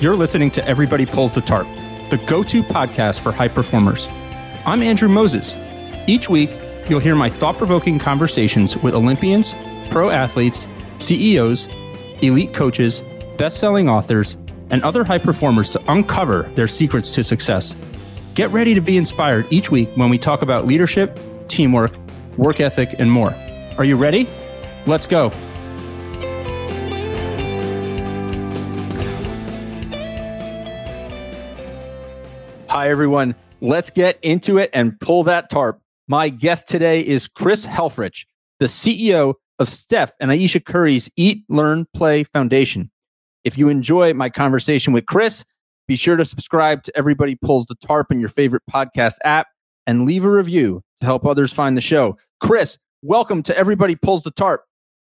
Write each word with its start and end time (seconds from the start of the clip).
You're 0.00 0.16
listening 0.16 0.50
to 0.52 0.66
Everybody 0.66 1.04
Pulls 1.04 1.34
the 1.34 1.42
Tarp, 1.42 1.66
the 2.08 2.18
go 2.26 2.42
to 2.44 2.62
podcast 2.62 3.20
for 3.20 3.32
high 3.32 3.48
performers. 3.48 4.08
I'm 4.64 4.82
Andrew 4.82 5.10
Moses. 5.10 5.56
Each 6.06 6.26
week, 6.26 6.56
you'll 6.88 7.00
hear 7.00 7.14
my 7.14 7.28
thought 7.28 7.58
provoking 7.58 7.98
conversations 7.98 8.78
with 8.78 8.94
Olympians, 8.94 9.54
pro 9.90 10.08
athletes, 10.08 10.66
CEOs, 11.00 11.68
elite 12.22 12.54
coaches, 12.54 13.02
best 13.36 13.58
selling 13.58 13.90
authors, 13.90 14.38
and 14.70 14.82
other 14.84 15.04
high 15.04 15.18
performers 15.18 15.68
to 15.68 15.82
uncover 15.92 16.50
their 16.54 16.66
secrets 16.66 17.10
to 17.10 17.22
success. 17.22 17.76
Get 18.34 18.48
ready 18.52 18.72
to 18.72 18.80
be 18.80 18.96
inspired 18.96 19.46
each 19.50 19.70
week 19.70 19.90
when 19.96 20.08
we 20.08 20.16
talk 20.16 20.40
about 20.40 20.66
leadership, 20.66 21.20
teamwork, 21.46 21.92
work 22.38 22.58
ethic, 22.60 22.94
and 22.98 23.12
more. 23.12 23.34
Are 23.76 23.84
you 23.84 23.96
ready? 23.96 24.26
Let's 24.86 25.06
go. 25.06 25.30
Hi, 32.70 32.88
everyone. 32.88 33.34
Let's 33.60 33.90
get 33.90 34.20
into 34.22 34.56
it 34.58 34.70
and 34.72 34.98
pull 35.00 35.24
that 35.24 35.50
tarp. 35.50 35.80
My 36.06 36.28
guest 36.28 36.68
today 36.68 37.04
is 37.04 37.26
Chris 37.26 37.66
Helfrich, 37.66 38.26
the 38.60 38.66
CEO 38.66 39.34
of 39.58 39.68
Steph 39.68 40.12
and 40.20 40.30
Ayesha 40.30 40.60
Curry's 40.60 41.10
Eat, 41.16 41.42
Learn, 41.48 41.84
Play 41.96 42.22
Foundation. 42.22 42.88
If 43.42 43.58
you 43.58 43.70
enjoy 43.70 44.14
my 44.14 44.30
conversation 44.30 44.92
with 44.92 45.06
Chris, 45.06 45.44
be 45.88 45.96
sure 45.96 46.14
to 46.14 46.24
subscribe 46.24 46.84
to 46.84 46.96
Everybody 46.96 47.34
Pulls 47.34 47.66
the 47.66 47.74
Tarp 47.74 48.12
in 48.12 48.20
your 48.20 48.28
favorite 48.28 48.62
podcast 48.70 49.16
app 49.24 49.48
and 49.88 50.06
leave 50.06 50.24
a 50.24 50.30
review 50.30 50.80
to 51.00 51.06
help 51.06 51.26
others 51.26 51.52
find 51.52 51.76
the 51.76 51.80
show. 51.80 52.16
Chris, 52.40 52.78
welcome 53.02 53.42
to 53.42 53.58
Everybody 53.58 53.96
Pulls 53.96 54.22
the 54.22 54.30
Tarp. 54.30 54.62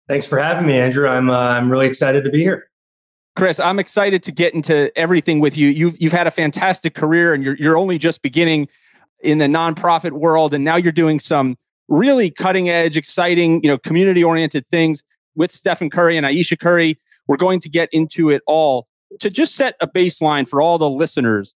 Thanks 0.08 0.26
for 0.26 0.40
having 0.40 0.66
me, 0.66 0.80
Andrew. 0.80 1.06
I'm 1.06 1.30
uh, 1.30 1.34
I'm 1.34 1.70
really 1.70 1.88
excited 1.88 2.24
to 2.24 2.30
be 2.30 2.40
here. 2.40 2.71
Chris, 3.36 3.60
I'm 3.60 3.80
excited 3.80 4.24
to 4.24 4.32
get 4.32 4.54
into 4.54 4.96
everything 4.98 5.40
with 5.40 5.58
you. 5.58 5.70
You've 5.70 6.02
you've 6.02 6.12
had 6.12 6.28
a 6.28 6.32
fantastic 6.32 6.96
career, 6.96 7.34
and 7.34 7.44
you're 7.44 7.56
you're 7.56 7.78
only 7.78 7.98
just 7.98 8.22
beginning 8.22 8.68
in 9.22 9.38
the 9.38 9.46
nonprofit 9.46 10.12
world, 10.12 10.54
and 10.54 10.64
now 10.64 10.76
you're 10.76 10.92
doing 10.92 11.20
some 11.20 11.58
really 11.88 12.30
cutting 12.30 12.70
edge, 12.70 12.98
exciting, 12.98 13.64
you 13.64 13.70
know, 13.70 13.78
community 13.78 14.24
oriented 14.24 14.68
things 14.70 15.04
with 15.36 15.52
Stephen 15.52 15.90
Curry 15.90 16.18
and 16.18 16.26
Ayesha 16.26 16.58
Curry. 16.58 17.00
We're 17.28 17.38
going 17.38 17.60
to 17.62 17.70
get 17.70 17.90
into 17.92 18.30
it 18.30 18.42
all. 18.48 18.88
To 19.20 19.30
just 19.30 19.56
set 19.56 19.76
a 19.82 19.88
baseline 19.88 20.48
for 20.48 20.62
all 20.62 20.78
the 20.78 20.90
listeners, 20.90 21.54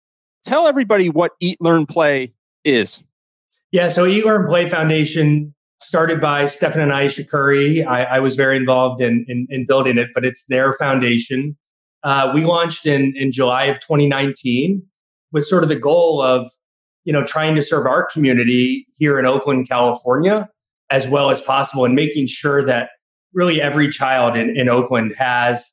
tell 0.46 0.68
everybody 0.68 1.10
what 1.10 1.32
Eat, 1.40 1.58
Learn, 1.62 1.86
Play 1.86 2.34
is. 2.64 3.02
Yeah, 3.72 3.90
so 3.90 4.06
Eat, 4.06 4.26
Learn, 4.26 4.48
Play 4.48 4.68
Foundation 4.70 5.54
started 5.82 6.22
by 6.22 6.46
Stephen 6.46 6.80
and 6.80 6.94
Ayesha 6.94 7.24
Curry. 7.24 7.84
I, 7.84 8.04
I 8.04 8.20
was 8.20 8.36
very 8.36 8.56
involved 8.56 9.02
in, 9.02 9.26
in, 9.28 9.48
in 9.50 9.66
building 9.66 9.98
it, 9.98 10.10
but 10.14 10.24
it's 10.24 10.44
their 10.46 10.74
foundation. 10.74 11.58
Uh, 12.04 12.32
we 12.34 12.46
launched 12.46 12.86
in, 12.86 13.14
in 13.16 13.32
July 13.32 13.66
of 13.66 13.80
2019 13.80 14.84
with 15.32 15.46
sort 15.46 15.64
of 15.64 15.70
the 15.70 15.76
goal 15.76 16.22
of, 16.22 16.50
you 17.04 17.14
know, 17.14 17.26
trying 17.26 17.56
to 17.56 17.62
serve 17.62 17.86
our 17.86 18.06
community 18.06 18.86
here 18.98 19.20
in 19.20 19.26
Oakland, 19.26 19.68
California, 19.68 20.50
as 20.90 21.08
well 21.08 21.30
as 21.30 21.42
possible, 21.42 21.86
and 21.86 21.96
making 21.96 22.28
sure 22.28 22.64
that 22.64 22.90
really 23.34 23.62
every 23.62 23.90
child 23.90 24.36
in, 24.36 24.56
in 24.56 24.70
Oakland 24.70 25.14
has 25.18 25.72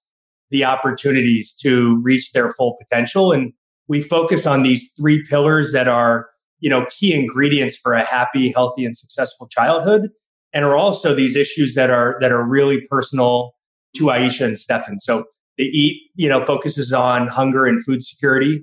the 0.51 0.65
opportunities 0.65 1.53
to 1.53 2.01
reach 2.03 2.33
their 2.33 2.51
full 2.53 2.77
potential. 2.79 3.33
And 3.33 3.53
we 3.89 4.01
focus 4.01 4.47
on 4.47 4.63
these 4.63 4.91
three 4.93 5.25
pillars 5.25 5.73
that 5.73 5.89
are, 5.89 6.29
you 6.61 6.71
know, 6.71 6.87
key 6.91 7.15
ingredients 7.15 7.77
for 7.77 7.93
a 7.95 8.05
happy, 8.05 8.51
healthy, 8.51 8.85
and 8.85 8.97
successful 8.97 9.49
childhood, 9.49 10.11
and 10.53 10.65
are 10.65 10.77
also 10.77 11.15
these 11.15 11.37
issues 11.37 11.75
that 11.75 11.91
are 11.91 12.17
that 12.21 12.33
are 12.33 12.45
really 12.45 12.81
personal 12.91 13.53
to 13.97 14.11
Ayesha 14.11 14.45
and 14.45 14.59
Stephen. 14.59 15.01
So 15.01 15.25
the 15.57 15.65
eat, 15.65 16.11
you 16.15 16.29
know, 16.29 16.43
focuses 16.45 16.93
on 16.93 17.27
hunger 17.29 17.67
and 17.67 17.85
food 17.85 18.05
security. 18.05 18.63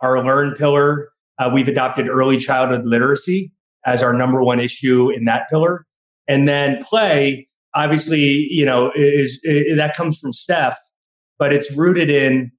Our 0.00 0.22
learn 0.24 0.54
pillar, 0.54 1.08
uh, 1.38 1.50
we've 1.52 1.68
adopted 1.68 2.08
early 2.08 2.38
childhood 2.38 2.84
literacy 2.84 3.52
as 3.84 4.02
our 4.02 4.12
number 4.12 4.42
one 4.42 4.60
issue 4.60 5.10
in 5.10 5.24
that 5.24 5.48
pillar. 5.48 5.86
And 6.28 6.48
then 6.48 6.82
play, 6.82 7.48
obviously, 7.74 8.48
you 8.50 8.64
know, 8.64 8.92
is, 8.94 9.40
is 9.44 9.76
that 9.76 9.96
comes 9.96 10.18
from 10.18 10.32
Steph, 10.32 10.76
but 11.38 11.52
it's 11.52 11.70
rooted 11.72 12.10
in 12.10 12.50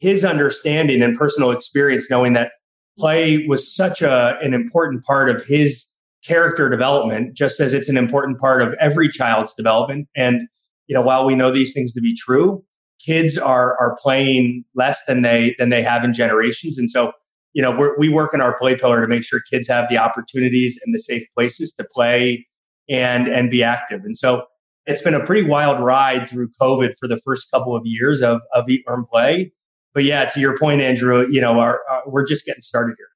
his 0.00 0.24
understanding 0.24 1.02
and 1.02 1.16
personal 1.16 1.52
experience, 1.52 2.10
knowing 2.10 2.32
that 2.32 2.52
play 2.98 3.46
was 3.46 3.74
such 3.74 4.02
a, 4.02 4.38
an 4.42 4.54
important 4.54 5.04
part 5.04 5.28
of 5.28 5.44
his 5.46 5.86
character 6.26 6.68
development, 6.68 7.34
just 7.34 7.60
as 7.60 7.74
it's 7.74 7.88
an 7.88 7.96
important 7.96 8.38
part 8.38 8.62
of 8.62 8.74
every 8.80 9.08
child's 9.08 9.54
development. 9.54 10.08
And, 10.14 10.48
you 10.86 10.94
know, 10.94 11.02
while 11.02 11.24
we 11.24 11.34
know 11.34 11.50
these 11.50 11.72
things 11.72 11.92
to 11.94 12.00
be 12.00 12.14
true, 12.14 12.64
kids 13.04 13.36
are 13.36 13.76
are 13.78 13.96
playing 14.00 14.64
less 14.74 15.04
than 15.06 15.22
they 15.22 15.54
than 15.58 15.68
they 15.68 15.82
have 15.82 16.04
in 16.04 16.12
generations, 16.12 16.78
and 16.78 16.90
so 16.90 17.12
you 17.52 17.62
know 17.62 17.94
we 17.98 18.08
work 18.08 18.32
in 18.32 18.40
our 18.40 18.56
play 18.58 18.76
pillar 18.76 19.00
to 19.00 19.08
make 19.08 19.24
sure 19.24 19.40
kids 19.50 19.68
have 19.68 19.88
the 19.88 19.98
opportunities 19.98 20.78
and 20.84 20.94
the 20.94 20.98
safe 20.98 21.26
places 21.34 21.72
to 21.72 21.84
play 21.84 22.46
and 22.88 23.28
and 23.28 23.50
be 23.50 23.62
active. 23.62 24.02
And 24.04 24.16
so 24.16 24.44
it's 24.86 25.02
been 25.02 25.14
a 25.14 25.24
pretty 25.24 25.46
wild 25.46 25.80
ride 25.80 26.28
through 26.28 26.50
COVID 26.60 26.94
for 26.98 27.08
the 27.08 27.18
first 27.18 27.50
couple 27.50 27.76
of 27.76 27.82
years 27.84 28.22
of 28.22 28.40
of 28.54 28.68
eat 28.68 28.84
learn 28.88 29.04
play. 29.10 29.52
But 29.94 30.04
yeah, 30.04 30.24
to 30.26 30.40
your 30.40 30.56
point, 30.56 30.80
Andrew, 30.80 31.26
you 31.30 31.40
know, 31.40 31.60
our, 31.60 31.80
our, 31.90 32.02
we're 32.06 32.26
just 32.26 32.44
getting 32.44 32.62
started 32.62 32.94
here. 32.98 33.08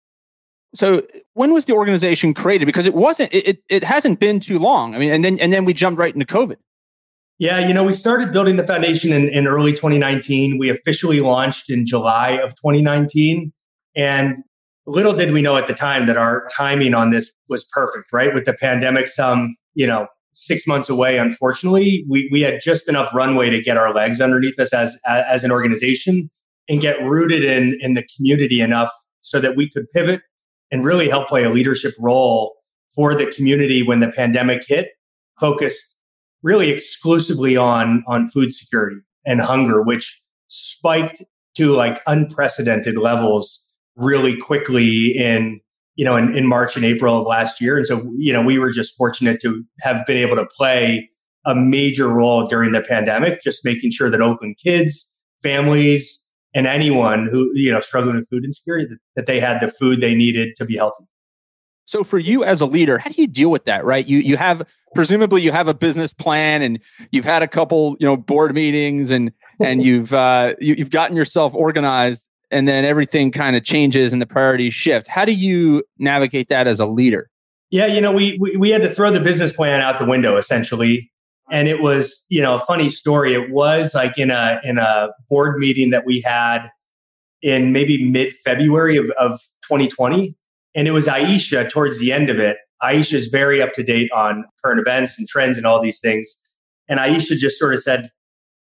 So 0.74 1.06
when 1.32 1.54
was 1.54 1.64
the 1.64 1.72
organization 1.72 2.34
created? 2.34 2.66
Because 2.66 2.86
it 2.86 2.94
wasn't, 2.94 3.32
it, 3.32 3.62
it, 3.68 3.82
hasn't 3.82 4.20
been 4.20 4.40
too 4.40 4.58
long. 4.58 4.94
I 4.94 4.98
mean, 4.98 5.10
and 5.10 5.24
then 5.24 5.38
and 5.38 5.52
then 5.52 5.64
we 5.64 5.72
jumped 5.72 5.98
right 5.98 6.12
into 6.12 6.26
COVID. 6.26 6.56
Yeah, 7.38 7.66
you 7.66 7.74
know, 7.74 7.84
we 7.84 7.92
started 7.92 8.32
building 8.32 8.56
the 8.56 8.66
foundation 8.66 9.12
in, 9.12 9.28
in 9.28 9.46
early 9.46 9.72
2019. 9.72 10.58
We 10.58 10.70
officially 10.70 11.20
launched 11.20 11.70
in 11.70 11.84
July 11.84 12.30
of 12.30 12.54
2019. 12.56 13.52
And 13.94 14.36
little 14.86 15.14
did 15.14 15.32
we 15.32 15.42
know 15.42 15.56
at 15.56 15.66
the 15.66 15.74
time 15.74 16.06
that 16.06 16.16
our 16.16 16.46
timing 16.54 16.94
on 16.94 17.10
this 17.10 17.30
was 17.48 17.64
perfect, 17.64 18.12
right? 18.12 18.34
With 18.34 18.46
the 18.46 18.54
pandemic, 18.54 19.08
some, 19.08 19.54
you 19.74 19.86
know, 19.86 20.06
six 20.32 20.66
months 20.66 20.88
away, 20.88 21.18
unfortunately, 21.18 22.04
we, 22.08 22.28
we 22.32 22.40
had 22.42 22.60
just 22.62 22.88
enough 22.88 23.14
runway 23.14 23.50
to 23.50 23.60
get 23.60 23.76
our 23.76 23.92
legs 23.94 24.20
underneath 24.20 24.58
us 24.58 24.72
as, 24.72 24.96
as 25.06 25.44
an 25.44 25.50
organization 25.50 26.30
and 26.68 26.80
get 26.80 27.00
rooted 27.02 27.44
in, 27.44 27.78
in 27.80 27.94
the 27.94 28.06
community 28.16 28.60
enough 28.60 28.90
so 29.20 29.40
that 29.40 29.56
we 29.56 29.68
could 29.68 29.90
pivot 29.90 30.20
and 30.70 30.84
really 30.84 31.08
help 31.08 31.28
play 31.28 31.44
a 31.44 31.50
leadership 31.50 31.94
role 31.98 32.54
for 32.94 33.14
the 33.14 33.26
community 33.26 33.82
when 33.82 34.00
the 34.00 34.10
pandemic 34.10 34.64
hit, 34.66 34.88
focused 35.38 35.94
really 36.42 36.70
exclusively 36.70 37.56
on 37.56 38.02
on 38.06 38.26
food 38.28 38.52
security 38.52 38.96
and 39.24 39.40
hunger, 39.40 39.82
which 39.82 40.20
spiked 40.48 41.22
to 41.56 41.74
like 41.74 42.00
unprecedented 42.06 42.96
levels 42.96 43.62
really 43.96 44.36
quickly 44.36 45.16
in 45.16 45.60
you 45.96 46.04
know 46.04 46.16
in, 46.16 46.36
in 46.36 46.46
March 46.46 46.76
and 46.76 46.84
April 46.84 47.20
of 47.20 47.26
last 47.26 47.60
year. 47.60 47.76
And 47.76 47.86
so 47.86 48.10
you 48.16 48.32
know 48.32 48.42
we 48.42 48.58
were 48.58 48.70
just 48.70 48.96
fortunate 48.96 49.40
to 49.42 49.62
have 49.80 50.04
been 50.06 50.16
able 50.16 50.36
to 50.36 50.46
play 50.46 51.10
a 51.44 51.54
major 51.54 52.08
role 52.08 52.46
during 52.48 52.72
the 52.72 52.80
pandemic, 52.80 53.40
just 53.40 53.64
making 53.64 53.92
sure 53.92 54.10
that 54.10 54.20
Oakland 54.20 54.56
kids, 54.62 55.08
families, 55.42 56.18
and 56.56 56.66
anyone 56.66 57.28
who 57.30 57.52
you 57.54 57.70
know 57.70 57.80
struggling 57.80 58.16
with 58.16 58.28
food 58.28 58.44
insecurity 58.44 58.86
that, 58.86 58.98
that 59.14 59.26
they 59.26 59.38
had 59.38 59.60
the 59.60 59.68
food 59.68 60.00
they 60.00 60.14
needed 60.14 60.56
to 60.56 60.64
be 60.64 60.74
healthy. 60.74 61.04
So 61.84 62.02
for 62.02 62.18
you 62.18 62.42
as 62.42 62.60
a 62.60 62.66
leader, 62.66 62.98
how 62.98 63.10
do 63.10 63.20
you 63.20 63.28
deal 63.28 63.50
with 63.50 63.66
that? 63.66 63.84
Right? 63.84 64.04
You 64.04 64.18
you 64.18 64.36
have 64.38 64.66
presumably 64.94 65.42
you 65.42 65.52
have 65.52 65.68
a 65.68 65.74
business 65.74 66.12
plan 66.14 66.62
and 66.62 66.80
you've 67.12 67.26
had 67.26 67.42
a 67.42 67.48
couple 67.48 67.96
you 68.00 68.06
know 68.06 68.16
board 68.16 68.54
meetings 68.54 69.10
and 69.10 69.30
and 69.62 69.82
you've 69.84 70.12
uh, 70.12 70.54
you, 70.58 70.74
you've 70.74 70.90
gotten 70.90 71.14
yourself 71.14 71.54
organized 71.54 72.24
and 72.50 72.66
then 72.66 72.84
everything 72.84 73.30
kind 73.30 73.54
of 73.54 73.62
changes 73.64 74.12
and 74.12 74.22
the 74.22 74.26
priorities 74.26 74.72
shift. 74.72 75.08
How 75.08 75.24
do 75.24 75.32
you 75.32 75.84
navigate 75.98 76.48
that 76.48 76.66
as 76.66 76.80
a 76.80 76.86
leader? 76.86 77.28
Yeah, 77.70 77.86
you 77.86 78.00
know, 78.00 78.12
we, 78.12 78.38
we 78.40 78.56
we 78.56 78.70
had 78.70 78.82
to 78.82 78.92
throw 78.92 79.10
the 79.10 79.20
business 79.20 79.52
plan 79.52 79.82
out 79.82 79.98
the 79.98 80.06
window 80.06 80.36
essentially. 80.36 81.12
And 81.50 81.68
it 81.68 81.80
was, 81.80 82.24
you 82.28 82.42
know, 82.42 82.54
a 82.56 82.60
funny 82.60 82.90
story. 82.90 83.34
It 83.34 83.50
was 83.50 83.94
like 83.94 84.18
in 84.18 84.30
a 84.30 84.60
in 84.64 84.78
a 84.78 85.10
board 85.30 85.58
meeting 85.58 85.90
that 85.90 86.04
we 86.04 86.20
had 86.20 86.68
in 87.42 87.72
maybe 87.72 88.02
mid 88.04 88.34
February 88.34 88.96
of, 88.96 89.10
of 89.18 89.38
2020 89.62 90.34
and 90.76 90.86
it 90.86 90.92
was 90.92 91.08
Ayesha 91.08 91.68
towards 91.68 91.98
the 91.98 92.12
end 92.12 92.28
of 92.28 92.38
it. 92.38 92.58
Ayesha 92.82 93.16
is 93.16 93.28
very 93.28 93.62
up 93.62 93.72
to 93.72 93.82
date 93.82 94.10
on 94.12 94.44
current 94.62 94.78
events 94.78 95.18
and 95.18 95.26
trends 95.26 95.56
and 95.56 95.66
all 95.66 95.80
these 95.80 95.98
things. 95.98 96.36
And 96.86 97.00
Ayesha 97.00 97.34
just 97.34 97.58
sort 97.58 97.72
of 97.72 97.80
said, 97.80 98.10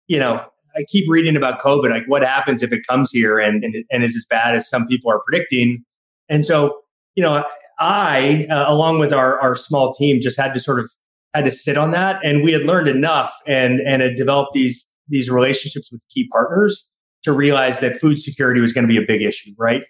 you 0.09 0.19
know, 0.19 0.45
I 0.77 0.85
keep 0.89 1.09
reading 1.09 1.37
about 1.37 1.61
COVID. 1.61 1.89
Like, 1.89 2.09
what 2.09 2.23
happens 2.23 2.65
if 2.65 2.73
it 2.73 2.81
comes 2.87 3.13
here 3.13 3.39
and, 3.39 3.63
and, 3.63 3.85
and 3.91 4.03
is 4.03 4.17
as 4.17 4.27
bad 4.29 4.57
as 4.57 4.69
some 4.69 4.89
people 4.89 5.11
are 5.11 5.21
predicting? 5.21 5.85
And 6.29 6.45
so, 6.45 6.81
you 7.15 7.23
know, 7.23 7.45
I, 7.79 8.47
uh, 8.51 8.65
along 8.67 8.99
with 8.99 9.13
our, 9.13 9.39
our 9.41 9.55
small 9.55 9.95
team, 9.95 10.21
just 10.21 10.39
had 10.39 10.53
to 10.55 10.61
sort 10.61 10.81
of 10.81 10.91
had 11.35 11.45
to 11.45 11.51
sit 11.51 11.79
on 11.79 11.91
that. 11.93 12.17
And 12.25 12.43
we 12.43 12.53
had 12.53 12.65
learned 12.65 12.89
enough 12.89 13.33
and, 13.47 13.81
and 13.81 14.03
had 14.03 14.17
developed 14.17 14.53
these, 14.53 14.87
these 15.09 15.31
relationships 15.31 15.91
with 15.93 16.05
key 16.09 16.29
partners 16.29 16.89
to 17.23 17.33
realize 17.33 17.81
that 17.81 17.97
food 17.97 18.19
security 18.19 18.61
was 18.61 18.73
going 18.73 18.85
to 18.85 18.89
be 18.89 18.97
a 18.97 19.07
big 19.07 19.23
issue, 19.23 19.53
right? 19.59 19.83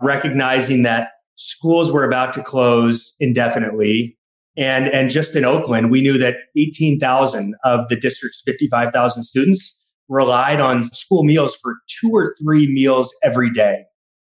Recognizing 0.00 0.82
that 0.82 1.08
schools 1.36 1.92
were 1.92 2.04
about 2.04 2.32
to 2.34 2.42
close 2.42 3.14
indefinitely. 3.20 4.18
And, 4.56 4.88
and 4.88 5.08
just 5.08 5.36
in 5.36 5.44
Oakland, 5.44 5.90
we 5.90 6.00
knew 6.00 6.18
that 6.18 6.36
18,000 6.56 7.54
of 7.64 7.88
the 7.88 7.96
district's 7.96 8.42
55,000 8.44 9.22
students 9.22 9.76
relied 10.08 10.60
on 10.60 10.92
school 10.92 11.22
meals 11.22 11.54
for 11.54 11.76
two 11.86 12.10
or 12.10 12.34
three 12.42 12.66
meals 12.72 13.14
every 13.22 13.52
day. 13.52 13.84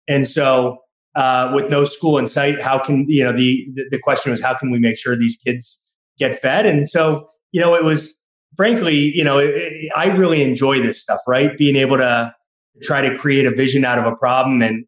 And 0.08 0.28
so, 0.28 0.78
uh, 1.16 1.52
with 1.54 1.70
no 1.70 1.84
school 1.84 2.18
in 2.18 2.28
sight, 2.28 2.62
how 2.62 2.80
can, 2.80 3.06
you 3.08 3.24
know, 3.24 3.34
the, 3.34 3.68
the 3.90 4.00
question 4.00 4.32
was, 4.32 4.42
how 4.42 4.54
can 4.54 4.72
we 4.72 4.80
make 4.80 4.98
sure 4.98 5.16
these 5.18 5.36
kids 5.36 5.81
get 6.18 6.40
fed? 6.40 6.66
And 6.66 6.90
so, 6.90 7.30
you 7.52 7.62
know, 7.62 7.76
it 7.76 7.84
was 7.84 8.14
frankly, 8.56 9.12
you 9.16 9.24
know, 9.24 9.40
it, 9.40 9.50
it, 9.50 9.92
I 9.96 10.08
really 10.08 10.44
enjoy 10.44 10.82
this 10.82 11.02
stuff, 11.02 11.20
right? 11.28 11.58
Being 11.58 11.76
able 11.76 11.98
to 11.98 12.34
try 12.82 13.02
to 13.02 13.16
create 13.16 13.46
a 13.46 13.52
vision 13.52 13.86
out 13.86 14.00
of 14.00 14.06
a 14.06 14.16
problem 14.16 14.62
and 14.62 14.86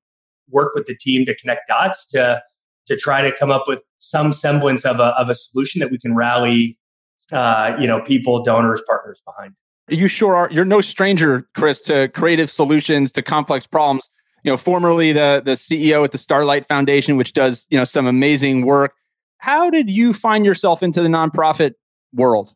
work 0.50 0.74
with 0.76 0.86
the 0.86 0.96
team 0.96 1.26
to 1.26 1.36
connect 1.36 1.68
dots 1.68 2.06
to, 2.08 2.42
to 2.86 2.96
try 2.96 3.22
to 3.22 3.36
come 3.36 3.52
up 3.52 3.64
with 3.68 3.82
some 4.00 4.34
semblance 4.34 4.86
of 4.86 5.00
a, 5.00 5.16
of 5.20 5.30
a 5.30 5.36
solution 5.36 5.80
that 5.80 5.90
we 5.90 5.98
can 5.98 6.16
rally, 6.16 6.78
uh, 7.32 7.76
you 7.80 7.88
know, 7.88 8.02
people, 8.02 8.44
donors, 8.44 8.82
partners 8.86 9.22
behind. 9.26 9.54
You 9.90 10.08
sure 10.08 10.36
are. 10.36 10.50
You're 10.50 10.64
no 10.64 10.80
stranger, 10.80 11.48
Chris, 11.58 11.82
to 11.84 12.08
creative 12.10 12.50
solutions 12.50 13.12
to 13.14 13.22
complex 13.22 13.68
problems. 13.68 14.10
You 14.44 14.52
know, 14.52 14.58
formerly 14.58 15.12
the 15.12 15.42
the 15.44 15.52
CEO 15.52 16.06
at 16.06 16.14
the 16.14 16.18
Starlight 16.18 16.66
Foundation, 16.68 17.18
which 17.18 17.34
does 17.34 17.66
you 17.70 17.78
know 17.78 17.84
some 17.84 18.08
amazing 18.08 18.66
work. 18.66 18.94
How 19.44 19.70
did 19.70 19.90
you 19.90 20.14
find 20.14 20.46
yourself 20.46 20.82
into 20.82 21.02
the 21.02 21.10
nonprofit 21.10 21.74
world? 22.14 22.54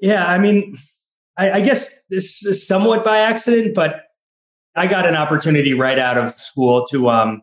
Yeah, 0.00 0.26
I 0.26 0.38
mean, 0.38 0.76
I, 1.36 1.52
I 1.52 1.60
guess 1.60 1.90
this 2.10 2.44
is 2.44 2.66
somewhat 2.66 3.04
by 3.04 3.18
accident, 3.18 3.74
but 3.74 4.02
I 4.76 4.86
got 4.86 5.06
an 5.06 5.14
opportunity 5.14 5.74
right 5.74 5.98
out 5.98 6.18
of 6.18 6.38
school 6.40 6.86
to 6.88 7.08
um 7.08 7.42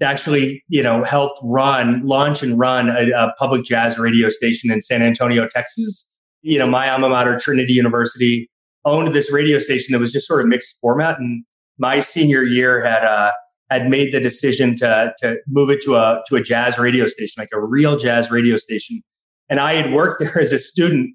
to 0.00 0.06
actually 0.06 0.62
you 0.68 0.82
know 0.82 1.04
help 1.04 1.32
run, 1.42 2.06
launch 2.06 2.42
and 2.42 2.58
run 2.58 2.88
a, 2.88 3.10
a 3.10 3.34
public 3.38 3.64
jazz 3.64 3.98
radio 3.98 4.30
station 4.30 4.70
in 4.70 4.80
San 4.80 5.02
Antonio, 5.02 5.46
Texas 5.48 6.06
you 6.42 6.58
know, 6.58 6.66
my 6.66 6.88
alma 6.90 7.08
mater, 7.08 7.38
Trinity 7.38 7.72
University, 7.72 8.50
owned 8.84 9.14
this 9.14 9.30
radio 9.30 9.58
station 9.58 9.92
that 9.92 9.98
was 9.98 10.12
just 10.12 10.26
sort 10.26 10.40
of 10.40 10.46
mixed 10.46 10.78
format. 10.80 11.18
And 11.18 11.44
my 11.78 12.00
senior 12.00 12.42
year 12.42 12.82
had 12.84 13.04
uh, 13.04 13.32
had 13.70 13.88
made 13.88 14.12
the 14.12 14.20
decision 14.20 14.74
to 14.76 15.12
to 15.18 15.38
move 15.46 15.70
it 15.70 15.80
to 15.82 15.96
a 15.96 16.22
to 16.28 16.36
a 16.36 16.42
jazz 16.42 16.78
radio 16.78 17.06
station, 17.06 17.40
like 17.40 17.50
a 17.52 17.60
real 17.60 17.96
jazz 17.96 18.30
radio 18.30 18.56
station. 18.56 19.02
And 19.48 19.60
I 19.60 19.74
had 19.74 19.92
worked 19.92 20.20
there 20.24 20.40
as 20.40 20.52
a 20.52 20.58
student, 20.58 21.14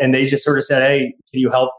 and 0.00 0.14
they 0.14 0.24
just 0.24 0.44
sort 0.44 0.58
of 0.58 0.64
said, 0.64 0.82
"Hey, 0.82 1.14
can 1.30 1.40
you 1.40 1.50
help? 1.50 1.70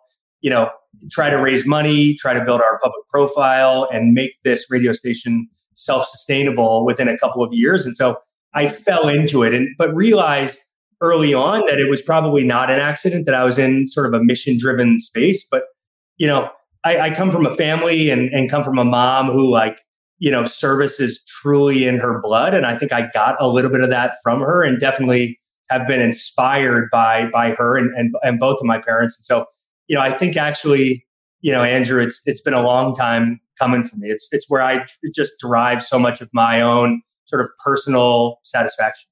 You 0.42 0.50
know, 0.50 0.70
try 1.12 1.30
to 1.30 1.38
raise 1.38 1.66
money, 1.66 2.16
try 2.16 2.34
to 2.34 2.44
build 2.44 2.62
our 2.62 2.80
public 2.80 3.08
profile, 3.10 3.88
and 3.92 4.14
make 4.14 4.32
this 4.44 4.66
radio 4.70 4.92
station 4.92 5.48
self 5.74 6.06
sustainable 6.06 6.86
within 6.86 7.08
a 7.08 7.18
couple 7.18 7.44
of 7.44 7.54
years." 7.54 7.86
And 7.86 7.96
so 7.96 8.18
I 8.54 8.68
fell 8.68 9.08
into 9.08 9.44
it, 9.44 9.54
and 9.54 9.68
but 9.78 9.94
realized 9.94 10.60
early 11.02 11.34
on 11.34 11.64
that 11.68 11.80
it 11.80 11.90
was 11.90 12.02
probably 12.02 12.44
not 12.44 12.70
an 12.70 12.80
accident 12.80 13.26
that 13.26 13.36
I 13.36 13.44
was 13.44 13.58
in 13.58 13.88
sort 13.88 14.06
of 14.06 14.14
a 14.14 14.24
mission 14.24 14.58
driven 14.58 15.00
space. 15.00 15.44
But, 15.50 15.64
you 16.18 16.28
know, 16.28 16.50
I, 16.84 17.00
I, 17.00 17.10
come 17.10 17.32
from 17.32 17.46
a 17.46 17.56
family 17.56 18.12
and, 18.12 18.30
and 18.32 18.50
come 18.50 18.64
from 18.64 18.78
a 18.78 18.86
mom 18.86 19.28
who 19.28 19.52
like, 19.52 19.80
you 20.22 20.30
know, 20.30 20.46
service 20.46 21.00
is 21.00 21.20
truly 21.24 21.88
in 21.88 21.98
her 21.98 22.22
blood. 22.22 22.54
And 22.54 22.64
I 22.64 22.78
think 22.78 22.94
I 22.94 23.10
got 23.12 23.36
a 23.42 23.48
little 23.48 23.72
bit 23.72 23.82
of 23.82 23.90
that 23.90 24.14
from 24.22 24.40
her 24.42 24.62
and 24.62 24.80
definitely 24.80 25.40
have 25.72 25.88
been 25.88 26.00
inspired 26.00 26.90
by 26.92 27.28
by 27.34 27.54
her 27.54 27.76
and, 27.76 27.92
and, 27.98 28.14
and 28.22 28.40
both 28.40 28.60
of 28.60 28.66
my 28.66 28.80
parents. 28.80 29.18
And 29.18 29.26
so, 29.26 29.48
you 29.88 29.98
know, 29.98 30.02
I 30.04 30.12
think 30.12 30.38
actually, 30.38 31.08
you 31.40 31.52
know, 31.52 31.64
Andrew, 31.64 32.00
it's 32.00 32.22
it's 32.26 32.40
been 32.40 32.54
a 32.54 32.62
long 32.62 32.94
time 32.94 33.42
coming 33.58 33.82
for 33.82 33.98
me. 33.98 34.10
It's 34.10 34.28
it's 34.32 34.46
where 34.48 34.62
I 34.62 34.86
just 35.14 35.34
derive 35.40 35.84
so 35.84 35.98
much 35.98 36.22
of 36.22 36.30
my 36.34 36.62
own 36.62 37.02
sort 37.26 37.42
of 37.42 37.50
personal 37.66 38.38
satisfaction. 38.44 39.10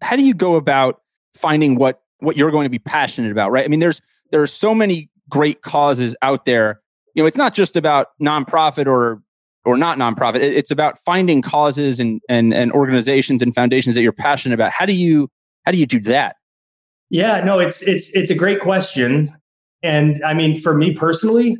How 0.00 0.16
do 0.16 0.22
you 0.22 0.32
go 0.32 0.56
about 0.56 1.02
finding 1.34 1.74
what 1.74 2.00
what 2.20 2.38
you're 2.38 2.50
going 2.50 2.64
to 2.64 2.70
be 2.70 2.78
passionate 2.78 3.30
about, 3.30 3.50
right? 3.50 3.66
I 3.66 3.68
mean, 3.68 3.80
there's 3.80 4.00
there 4.30 4.40
are 4.40 4.46
so 4.46 4.74
many 4.74 5.10
great 5.28 5.60
causes 5.60 6.16
out 6.22 6.46
there. 6.46 6.80
You 7.14 7.22
know, 7.22 7.26
it's 7.26 7.36
not 7.36 7.52
just 7.52 7.76
about 7.76 8.06
nonprofit 8.22 8.86
or 8.86 9.22
or 9.64 9.76
not 9.76 9.98
nonprofit. 9.98 10.40
It's 10.40 10.70
about 10.70 10.98
finding 11.04 11.42
causes 11.42 12.00
and 12.00 12.20
and 12.28 12.52
and 12.54 12.72
organizations 12.72 13.42
and 13.42 13.54
foundations 13.54 13.94
that 13.94 14.02
you're 14.02 14.12
passionate 14.12 14.54
about. 14.54 14.72
How 14.72 14.86
do 14.86 14.92
you 14.92 15.28
how 15.64 15.72
do 15.72 15.78
you 15.78 15.86
do 15.86 16.00
that? 16.00 16.36
Yeah, 17.10 17.42
no, 17.42 17.58
it's 17.58 17.82
it's 17.82 18.10
it's 18.14 18.30
a 18.30 18.34
great 18.34 18.60
question. 18.60 19.34
And 19.82 20.22
I 20.24 20.34
mean, 20.34 20.58
for 20.58 20.74
me 20.74 20.94
personally, 20.94 21.56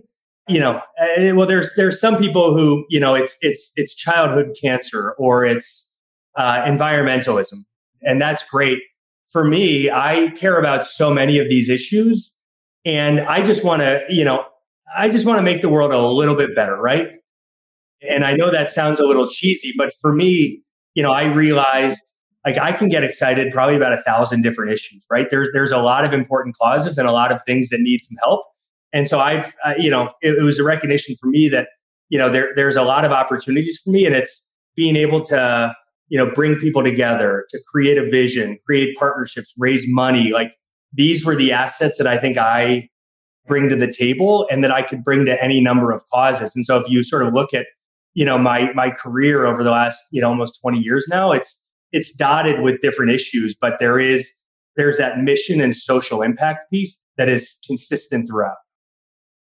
you 0.49 0.61
know, 0.61 0.83
uh, 1.01 1.35
well, 1.35 1.47
there's 1.47 1.71
there's 1.77 2.01
some 2.01 2.17
people 2.17 2.55
who 2.55 2.85
you 2.89 3.01
know 3.01 3.15
it's 3.15 3.37
it's 3.41 3.73
it's 3.77 3.95
childhood 3.95 4.55
cancer 4.61 5.15
or 5.19 5.45
it's 5.45 5.89
uh, 6.37 6.63
environmentalism, 6.63 7.65
and 8.03 8.21
that's 8.21 8.43
great 8.45 8.81
for 9.31 9.45
me, 9.45 9.91
I 9.91 10.33
care 10.37 10.59
about 10.59 10.87
so 10.87 11.13
many 11.13 11.39
of 11.39 11.49
these 11.49 11.69
issues. 11.69 12.37
And 12.85 13.21
I 13.21 13.43
just 13.43 13.65
want 13.65 13.81
to, 13.83 14.03
you 14.09 14.25
know, 14.25 14.45
I 14.95 15.09
just 15.09 15.25
want 15.25 15.39
to 15.39 15.43
make 15.43 15.63
the 15.63 15.69
world 15.69 15.93
a 15.93 16.01
little 16.01 16.35
bit 16.35 16.55
better, 16.55 16.77
right? 16.77 17.09
And 18.09 18.25
I 18.25 18.33
know 18.33 18.51
that 18.51 18.71
sounds 18.71 19.01
a 19.01 19.07
little 19.07 19.29
cheesy, 19.29 19.73
but 19.77 19.93
for 20.01 20.15
me, 20.15 20.63
you 20.95 21.03
know, 21.03 21.13
I 21.13 21.25
realized 21.25 22.13
like 22.45 22.59
I 22.59 22.73
can 22.73 22.89
get 22.89 23.05
excited 23.05 23.53
probably 23.53 23.77
about 23.77 23.93
a 23.93 23.99
thousand 23.99 24.43
different 24.43 24.73
issues, 24.73 25.05
right? 25.11 25.29
There's 25.31 25.49
there's 25.53 25.73
a 25.73 25.79
lot 25.79 26.05
of 26.05 26.13
important 26.13 26.57
causes 26.57 26.97
and 26.97 27.07
a 27.07 27.13
lot 27.13 27.33
of 27.33 27.43
things 27.45 27.69
that 27.69 27.81
need 27.81 28.01
some 28.03 28.17
help. 28.23 28.45
And 28.93 29.09
so 29.09 29.21
I've, 29.21 29.55
uh, 29.65 29.75
you 29.79 29.91
know, 29.91 30.11
it, 30.23 30.39
it 30.39 30.43
was 30.43 30.59
a 30.59 30.65
recognition 30.65 31.15
for 31.21 31.29
me 31.29 31.49
that, 31.51 31.69
you 32.09 32.19
know, 32.19 32.29
there 32.29 32.53
there's 32.57 32.77
a 32.77 32.83
lot 32.83 33.05
of 33.05 33.13
opportunities 33.13 33.81
for 33.85 33.91
me, 33.91 34.07
and 34.07 34.15
it's 34.15 34.47
being 34.75 34.97
able 34.97 35.21
to 35.21 35.75
you 36.09 36.19
know 36.19 36.31
bring 36.33 36.57
people 36.57 36.83
together 36.83 37.47
to 37.51 37.61
create 37.67 37.97
a 37.97 38.09
vision 38.11 38.59
create 38.67 38.97
partnerships 38.97 39.55
raise 39.57 39.85
money 39.89 40.33
like 40.33 40.57
these 40.93 41.25
were 41.25 41.37
the 41.37 41.53
assets 41.53 41.97
that 41.99 42.07
i 42.07 42.19
think 42.19 42.37
i 42.37 42.87
bring 43.47 43.69
to 43.69 43.77
the 43.77 43.91
table 43.91 44.47
and 44.51 44.63
that 44.63 44.71
i 44.71 44.83
could 44.83 45.03
bring 45.03 45.25
to 45.25 45.43
any 45.43 45.61
number 45.61 45.93
of 45.93 46.03
causes 46.13 46.55
and 46.55 46.67
so 46.67 46.77
if 46.77 46.89
you 46.89 47.03
sort 47.03 47.23
of 47.23 47.33
look 47.33 47.55
at 47.55 47.67
you 48.15 48.25
know 48.25 48.39
my 48.39 48.73
my 48.75 48.91
career 48.91 49.47
over 49.47 49.63
the 49.63 49.71
last 49.71 50.03
you 50.11 50.21
know 50.21 50.29
almost 50.29 50.59
20 50.61 50.79
years 50.79 51.07
now 51.09 51.33
it's 51.33 51.59
it's 51.93 52.13
dotted 52.13 52.61
with 52.61 52.81
different 52.81 53.11
issues 53.11 53.57
but 53.59 53.79
there 53.79 53.99
is 53.99 54.31
there's 54.77 54.99
that 54.99 55.19
mission 55.19 55.61
and 55.61 55.75
social 55.75 56.23
impact 56.23 56.71
piece 56.71 56.99
that 57.17 57.29
is 57.29 57.57
consistent 57.67 58.29
throughout 58.29 58.57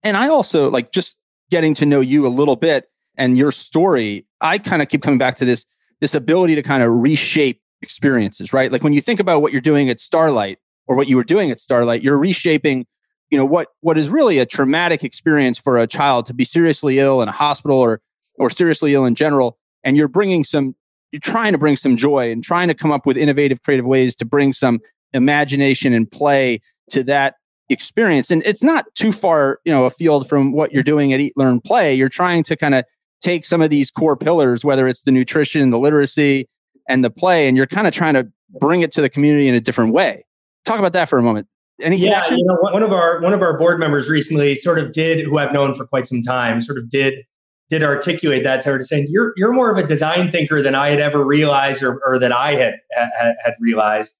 and 0.04 0.18
i 0.18 0.28
also 0.28 0.70
like 0.70 0.92
just 0.92 1.16
getting 1.50 1.74
to 1.74 1.86
know 1.86 2.00
you 2.00 2.28
a 2.28 2.30
little 2.30 2.56
bit 2.56 2.90
and 3.18 3.38
your 3.38 3.52
story 3.52 4.26
i 4.42 4.58
kind 4.58 4.82
of 4.82 4.90
keep 4.90 5.02
coming 5.02 5.20
back 5.20 5.36
to 5.36 5.46
this 5.46 5.66
this 6.02 6.16
ability 6.16 6.56
to 6.56 6.64
kind 6.64 6.82
of 6.82 6.92
reshape 6.94 7.62
experiences, 7.82 8.54
right? 8.54 8.72
Like 8.72 8.84
when 8.84 8.94
you 8.94 9.02
think 9.02 9.20
about 9.20 9.42
what 9.42 9.52
you're 9.52 9.62
doing 9.62 9.90
at 9.90 10.00
Starlight 10.00 10.60
or 10.88 10.96
what 10.96 11.08
you 11.08 11.16
were 11.16 11.24
doing 11.24 11.52
at 11.52 11.60
Starlight, 11.60 12.02
you're 12.04 12.18
reshaping, 12.18 12.86
you 13.30 13.38
know, 13.38 13.46
what 13.46 13.70
what 13.82 13.98
is 13.98 14.10
really 14.10 14.40
a 14.40 14.46
traumatic 14.46 15.04
experience 15.04 15.58
for 15.58 15.78
a 15.78 15.88
child 15.88 16.26
to 16.28 16.34
be 16.34 16.46
seriously 16.46 17.00
ill 17.00 17.22
in 17.22 17.30
a 17.30 17.34
hospital 17.34 17.78
or 17.78 18.02
or 18.40 18.50
seriously 18.50 18.94
ill 18.94 19.06
in 19.06 19.16
general, 19.16 19.58
and 19.84 19.96
you're 19.96 20.08
bringing 20.08 20.44
some 20.44 20.76
you're 21.12 21.20
trying 21.20 21.52
to 21.52 21.58
bring 21.58 21.76
some 21.76 21.98
joy 21.98 22.32
and 22.32 22.44
trying 22.44 22.68
to 22.68 22.74
come 22.74 22.92
up 22.92 23.06
with 23.06 23.18
innovative 23.18 23.62
creative 23.64 23.86
ways 23.86 24.16
to 24.16 24.26
bring 24.26 24.54
some 24.54 24.80
imagination 25.14 25.92
and 25.94 26.10
play 26.10 26.62
to 26.90 27.04
that 27.04 27.36
experience 27.72 28.32
and 28.32 28.42
it's 28.46 28.64
not 28.64 28.86
too 28.96 29.12
far 29.12 29.60
you 29.64 29.72
know 29.72 29.86
afield 29.86 30.28
from 30.28 30.52
what 30.52 30.72
you're 30.72 30.82
doing 30.82 31.14
at 31.14 31.20
eat 31.20 31.34
learn 31.36 31.62
play 31.62 31.94
you're 31.94 32.10
trying 32.10 32.42
to 32.42 32.56
kind 32.56 32.74
of 32.74 32.84
take 33.22 33.46
some 33.46 33.62
of 33.62 33.70
these 33.70 33.92
core 33.92 34.16
pillars, 34.16 34.64
whether 34.64 34.88
it's 34.88 35.04
the 35.04 35.12
nutrition, 35.12 35.70
the 35.70 35.80
literacy, 35.80 36.48
and 36.88 37.04
the 37.04 37.10
play, 37.10 37.48
and 37.48 37.58
you're 37.58 37.68
kind 37.68 37.88
of 37.88 37.94
trying 37.94 38.14
to 38.14 38.28
bring 38.60 38.82
it 38.82 38.92
to 38.94 39.02
the 39.02 39.10
community 39.10 39.48
in 39.48 39.56
a 39.56 39.62
different 39.62 39.94
way. 39.94 40.26
Talk 40.66 40.80
about 40.80 40.94
that 40.94 41.10
for 41.10 41.18
a 41.18 41.22
moment. 41.22 41.48
Any 41.82 41.98
yeah, 41.98 42.30
you 42.30 42.44
know, 42.46 42.58
one 42.60 42.84
of 42.84 42.92
our 42.92 43.22
one 43.22 43.34
of 43.34 43.42
our 43.42 43.58
board 43.58 43.80
members 43.80 44.10
recently 44.10 44.56
sort 44.56 44.80
of 44.80 44.92
did, 44.92 45.26
who 45.26 45.38
I've 45.38 45.54
known 45.54 45.74
for 45.74 45.86
quite 45.86 46.08
some 46.08 46.22
time, 46.22 46.62
sort 46.62 46.78
of 46.78 46.90
did 46.90 47.24
did 47.70 47.84
articulate 47.84 48.44
that 48.44 48.64
sort 48.64 48.82
of 48.82 48.88
saying 48.88 49.08
you're 49.10 49.34
you're 49.38 49.54
more 49.54 49.72
of 49.72 49.78
a 49.78 49.88
design 49.88 50.32
thinker 50.32 50.62
than 50.62 50.76
I 50.76 50.90
had 50.90 51.00
ever 51.00 51.24
realized 51.24 51.84
or, 51.84 52.02
or 52.06 52.20
that 52.20 52.32
I 52.32 52.56
had, 52.56 52.76
had 52.92 53.36
had 53.44 53.54
realized. 53.60 54.16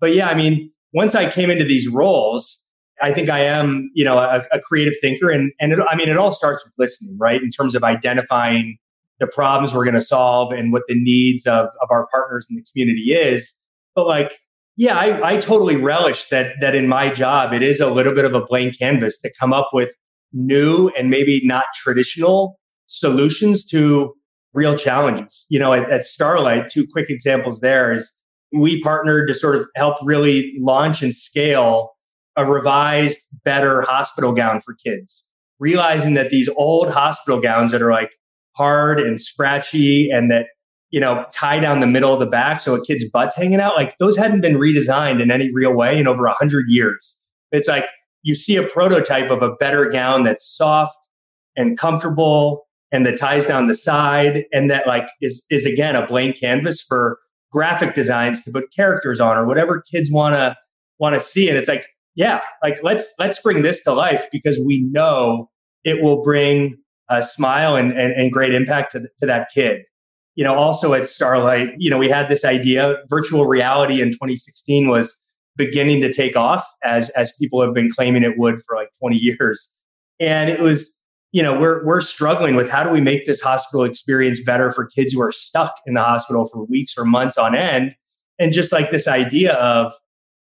But 0.00 0.14
yeah, 0.14 0.28
I 0.28 0.34
mean, 0.34 0.70
once 0.92 1.14
I 1.14 1.30
came 1.30 1.50
into 1.50 1.64
these 1.64 1.88
roles, 1.88 2.60
I 3.02 3.12
think 3.12 3.28
I 3.28 3.40
am, 3.40 3.90
you 3.94 4.04
know, 4.04 4.18
a, 4.18 4.44
a 4.52 4.60
creative 4.60 4.94
thinker, 5.00 5.30
and 5.30 5.52
and 5.60 5.72
it, 5.72 5.78
I 5.88 5.96
mean, 5.96 6.08
it 6.08 6.16
all 6.16 6.32
starts 6.32 6.64
with 6.64 6.72
listening, 6.78 7.16
right? 7.18 7.42
In 7.42 7.50
terms 7.50 7.74
of 7.74 7.84
identifying 7.84 8.78
the 9.20 9.26
problems 9.26 9.74
we're 9.74 9.84
going 9.84 9.94
to 9.94 10.00
solve 10.00 10.52
and 10.52 10.72
what 10.72 10.82
the 10.88 11.00
needs 11.00 11.46
of 11.46 11.66
of 11.82 11.88
our 11.90 12.06
partners 12.10 12.46
in 12.48 12.56
the 12.56 12.64
community 12.72 13.12
is. 13.12 13.52
But 13.94 14.06
like, 14.06 14.38
yeah, 14.76 14.98
I, 14.98 15.34
I 15.34 15.36
totally 15.36 15.76
relish 15.76 16.24
that 16.30 16.54
that 16.60 16.74
in 16.74 16.88
my 16.88 17.10
job 17.10 17.52
it 17.52 17.62
is 17.62 17.80
a 17.80 17.90
little 17.90 18.14
bit 18.14 18.24
of 18.24 18.34
a 18.34 18.44
blank 18.44 18.78
canvas 18.78 19.18
to 19.18 19.32
come 19.38 19.52
up 19.52 19.70
with 19.72 19.94
new 20.32 20.90
and 20.98 21.10
maybe 21.10 21.40
not 21.44 21.66
traditional 21.76 22.58
solutions 22.98 23.64
to 23.66 24.14
real 24.52 24.76
challenges. 24.76 25.46
You 25.48 25.58
know, 25.58 25.72
at, 25.72 25.90
at 25.90 26.04
Starlight, 26.04 26.70
two 26.70 26.86
quick 26.90 27.10
examples 27.10 27.60
there 27.60 27.92
is 27.92 28.12
we 28.56 28.80
partnered 28.82 29.28
to 29.28 29.34
sort 29.34 29.56
of 29.56 29.66
help 29.74 29.96
really 30.04 30.52
launch 30.58 31.02
and 31.02 31.14
scale 31.14 31.90
a 32.36 32.44
revised, 32.44 33.20
better 33.44 33.82
hospital 33.82 34.32
gown 34.32 34.60
for 34.60 34.74
kids, 34.74 35.24
realizing 35.58 36.14
that 36.14 36.30
these 36.30 36.48
old 36.56 36.90
hospital 36.90 37.40
gowns 37.40 37.72
that 37.72 37.82
are 37.82 37.92
like 37.92 38.10
hard 38.56 39.00
and 39.00 39.20
scratchy 39.20 40.08
and 40.10 40.30
that, 40.30 40.46
you 40.90 41.00
know, 41.00 41.24
tie 41.32 41.58
down 41.58 41.80
the 41.80 41.86
middle 41.86 42.12
of 42.12 42.20
the 42.20 42.26
back 42.26 42.60
so 42.60 42.74
a 42.74 42.84
kid's 42.84 43.04
butt's 43.08 43.34
hanging 43.34 43.60
out, 43.60 43.74
like 43.76 43.96
those 43.98 44.16
hadn't 44.16 44.40
been 44.40 44.56
redesigned 44.56 45.20
in 45.20 45.30
any 45.30 45.50
real 45.52 45.72
way 45.72 45.98
in 45.98 46.06
over 46.06 46.26
a 46.26 46.32
hundred 46.34 46.66
years. 46.68 47.16
It's 47.50 47.68
like, 47.68 47.86
you 48.22 48.34
see 48.34 48.56
a 48.56 48.66
prototype 48.66 49.30
of 49.30 49.42
a 49.42 49.54
better 49.56 49.90
gown 49.90 50.22
that's 50.22 50.56
soft 50.56 50.96
and 51.56 51.78
comfortable 51.78 52.63
and 52.94 53.04
that 53.04 53.18
ties 53.18 53.44
down 53.44 53.66
the 53.66 53.74
side 53.74 54.44
and 54.52 54.70
that 54.70 54.86
like 54.86 55.08
is 55.20 55.42
is 55.50 55.66
again 55.66 55.96
a 55.96 56.06
blank 56.06 56.38
canvas 56.38 56.80
for 56.80 57.18
graphic 57.50 57.96
designs 57.96 58.40
to 58.44 58.52
put 58.52 58.72
characters 58.72 59.18
on 59.18 59.36
or 59.36 59.44
whatever 59.44 59.82
kids 59.90 60.12
want 60.12 60.36
to 60.36 60.56
want 61.00 61.12
to 61.14 61.20
see. 61.20 61.48
And 61.48 61.58
it's 61.58 61.66
like 61.66 61.88
yeah 62.14 62.40
like 62.62 62.78
let's 62.84 63.12
let's 63.18 63.40
bring 63.40 63.62
this 63.62 63.82
to 63.82 63.92
life 63.92 64.26
because 64.30 64.60
we 64.64 64.86
know 64.92 65.50
it 65.82 66.02
will 66.02 66.22
bring 66.22 66.76
a 67.10 67.20
smile 67.20 67.74
and, 67.74 67.90
and, 67.90 68.12
and 68.12 68.32
great 68.32 68.54
impact 68.54 68.92
to, 68.92 69.00
to 69.18 69.26
that 69.26 69.48
kid. 69.52 69.82
You 70.36 70.44
know 70.44 70.54
also 70.54 70.94
at 70.94 71.08
starlight 71.08 71.70
you 71.78 71.90
know 71.90 71.98
we 71.98 72.08
had 72.08 72.28
this 72.28 72.44
idea 72.44 72.98
virtual 73.08 73.46
reality 73.46 74.00
in 74.02 74.12
2016 74.12 74.86
was 74.86 75.16
beginning 75.56 76.00
to 76.02 76.12
take 76.12 76.36
off 76.36 76.64
as 76.84 77.10
as 77.10 77.32
people 77.40 77.60
have 77.60 77.74
been 77.74 77.90
claiming 77.90 78.22
it 78.22 78.38
would 78.38 78.62
for 78.62 78.76
like 78.76 78.90
20 79.00 79.16
years. 79.16 79.68
And 80.20 80.48
it 80.48 80.60
was 80.60 80.93
you 81.34 81.42
know 81.42 81.58
we're 81.58 81.84
we're 81.84 82.00
struggling 82.00 82.54
with 82.54 82.70
how 82.70 82.84
do 82.84 82.90
we 82.90 83.00
make 83.00 83.26
this 83.26 83.40
hospital 83.40 83.82
experience 83.82 84.40
better 84.40 84.70
for 84.70 84.86
kids 84.86 85.12
who 85.12 85.20
are 85.20 85.32
stuck 85.32 85.74
in 85.84 85.94
the 85.94 86.02
hospital 86.02 86.46
for 86.46 86.64
weeks 86.64 86.94
or 86.96 87.04
months 87.04 87.36
on 87.36 87.54
end? 87.54 87.94
And 88.38 88.52
just 88.52 88.72
like 88.72 88.90
this 88.90 89.08
idea 89.08 89.54
of 89.54 89.92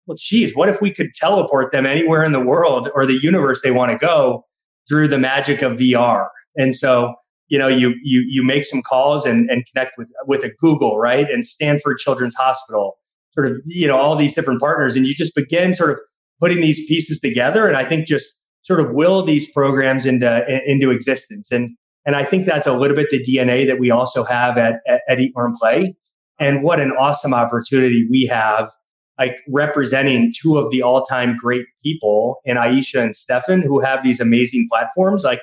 well 0.08 0.18
geez 0.20 0.56
what 0.56 0.70
if 0.70 0.82
we 0.82 0.92
could 0.92 1.14
teleport 1.14 1.72
them 1.72 1.86
anywhere 1.86 2.24
in 2.24 2.32
the 2.32 2.40
world 2.40 2.90
or 2.96 3.06
the 3.06 3.20
universe 3.22 3.62
they 3.62 3.72
want 3.72 3.92
to 3.92 3.98
go 3.98 4.44
through 4.90 5.08
the 5.08 5.20
magic 5.20 5.62
of 5.62 5.74
VR 5.74 6.28
and 6.58 6.76
so 6.76 7.14
you 7.48 7.60
know 7.60 7.68
you 7.68 7.94
you 8.02 8.26
you 8.28 8.44
make 8.44 8.66
some 8.66 8.82
calls 8.82 9.26
and 9.26 9.52
and 9.52 9.64
connect 9.72 9.92
with 10.00 10.12
with 10.26 10.44
a 10.44 10.52
Google 10.60 10.98
right? 10.98 11.30
And 11.30 11.46
Stanford 11.46 12.00
Children's 12.00 12.36
Hospital 12.36 12.98
sort 13.36 13.48
of 13.48 13.58
you 13.66 13.88
know 13.88 13.98
all 13.98 14.16
these 14.16 14.34
different 14.34 14.60
partners. 14.60 14.96
And 14.96 15.06
you 15.06 15.14
just 15.14 15.36
begin 15.36 15.76
sort 15.76 15.92
of 15.92 16.00
putting 16.40 16.62
these 16.62 16.84
pieces 16.88 17.20
together. 17.20 17.68
And 17.68 17.78
I 17.78 17.86
think 17.86 18.08
just 18.08 18.40
sort 18.64 18.80
of 18.80 18.94
will 18.94 19.24
these 19.24 19.50
programs 19.52 20.06
into 20.06 20.46
into 20.66 20.92
existence. 20.92 21.52
And 21.52 21.76
and 22.06 22.16
I 22.16 22.24
think 22.24 22.46
that's 22.46 22.68
a 22.68 22.74
little 22.74 22.96
bit 22.96 23.10
the 23.12 23.24
DNA 23.24 23.68
that 23.68 23.80
we 23.80 23.92
also 23.92 24.24
have 24.24 24.58
at, 24.58 24.82
at, 24.88 25.02
at 25.08 25.20
Eat 25.20 25.34
Learn 25.36 25.54
Play. 25.60 25.96
And 26.40 26.64
what 26.64 26.80
an 26.80 26.92
awesome 26.94 27.34
opportunity 27.34 28.08
we 28.10 28.26
have, 28.26 28.72
like 29.20 29.38
representing 29.48 30.34
two 30.36 30.58
of 30.58 30.72
the 30.72 30.82
all-time 30.82 31.38
great 31.38 31.66
people 31.84 32.42
in 32.44 32.58
Ayesha 32.58 33.02
and 33.02 33.16
Stephen, 33.16 33.62
who 33.62 33.80
have 33.80 34.04
these 34.04 34.20
amazing 34.20 34.68
platforms. 34.72 35.24
Like, 35.24 35.42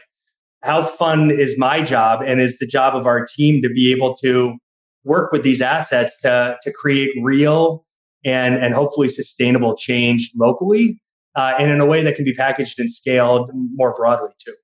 how 0.64 0.82
fun 0.82 1.30
is 1.30 1.56
my 1.56 1.82
job 1.82 2.20
and 2.26 2.40
is 2.40 2.58
the 2.58 2.66
job 2.66 2.96
of 2.96 3.06
our 3.06 3.24
team 3.24 3.62
to 3.62 3.68
be 3.68 3.92
able 3.92 4.14
to 4.16 4.56
work 5.04 5.30
with 5.30 5.44
these 5.44 5.62
assets 5.62 6.18
to 6.22 6.56
to 6.62 6.72
create 6.72 7.10
real 7.22 7.84
and 8.24 8.56
and 8.56 8.74
hopefully 8.74 9.08
sustainable 9.08 9.76
change 9.76 10.32
locally 10.36 11.00
uh, 11.38 11.54
and 11.56 11.70
in 11.70 11.80
a 11.80 11.86
way 11.86 12.02
that 12.02 12.16
can 12.16 12.24
be 12.24 12.34
packaged 12.34 12.80
and 12.80 12.90
scaled 12.90 13.52
more 13.74 13.94
broadly 13.94 14.30
too. 14.44 14.54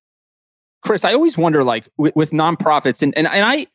Chris, 0.83 1.05
I 1.05 1.15
always 1.15 1.39
wonder, 1.39 1.63
like 1.63 1.89
with, 1.97 2.15
with 2.17 2.33
nonprofits, 2.33 3.01
and, 3.01 3.17
and 3.17 3.29
and 3.29 3.45
I, 3.45 3.69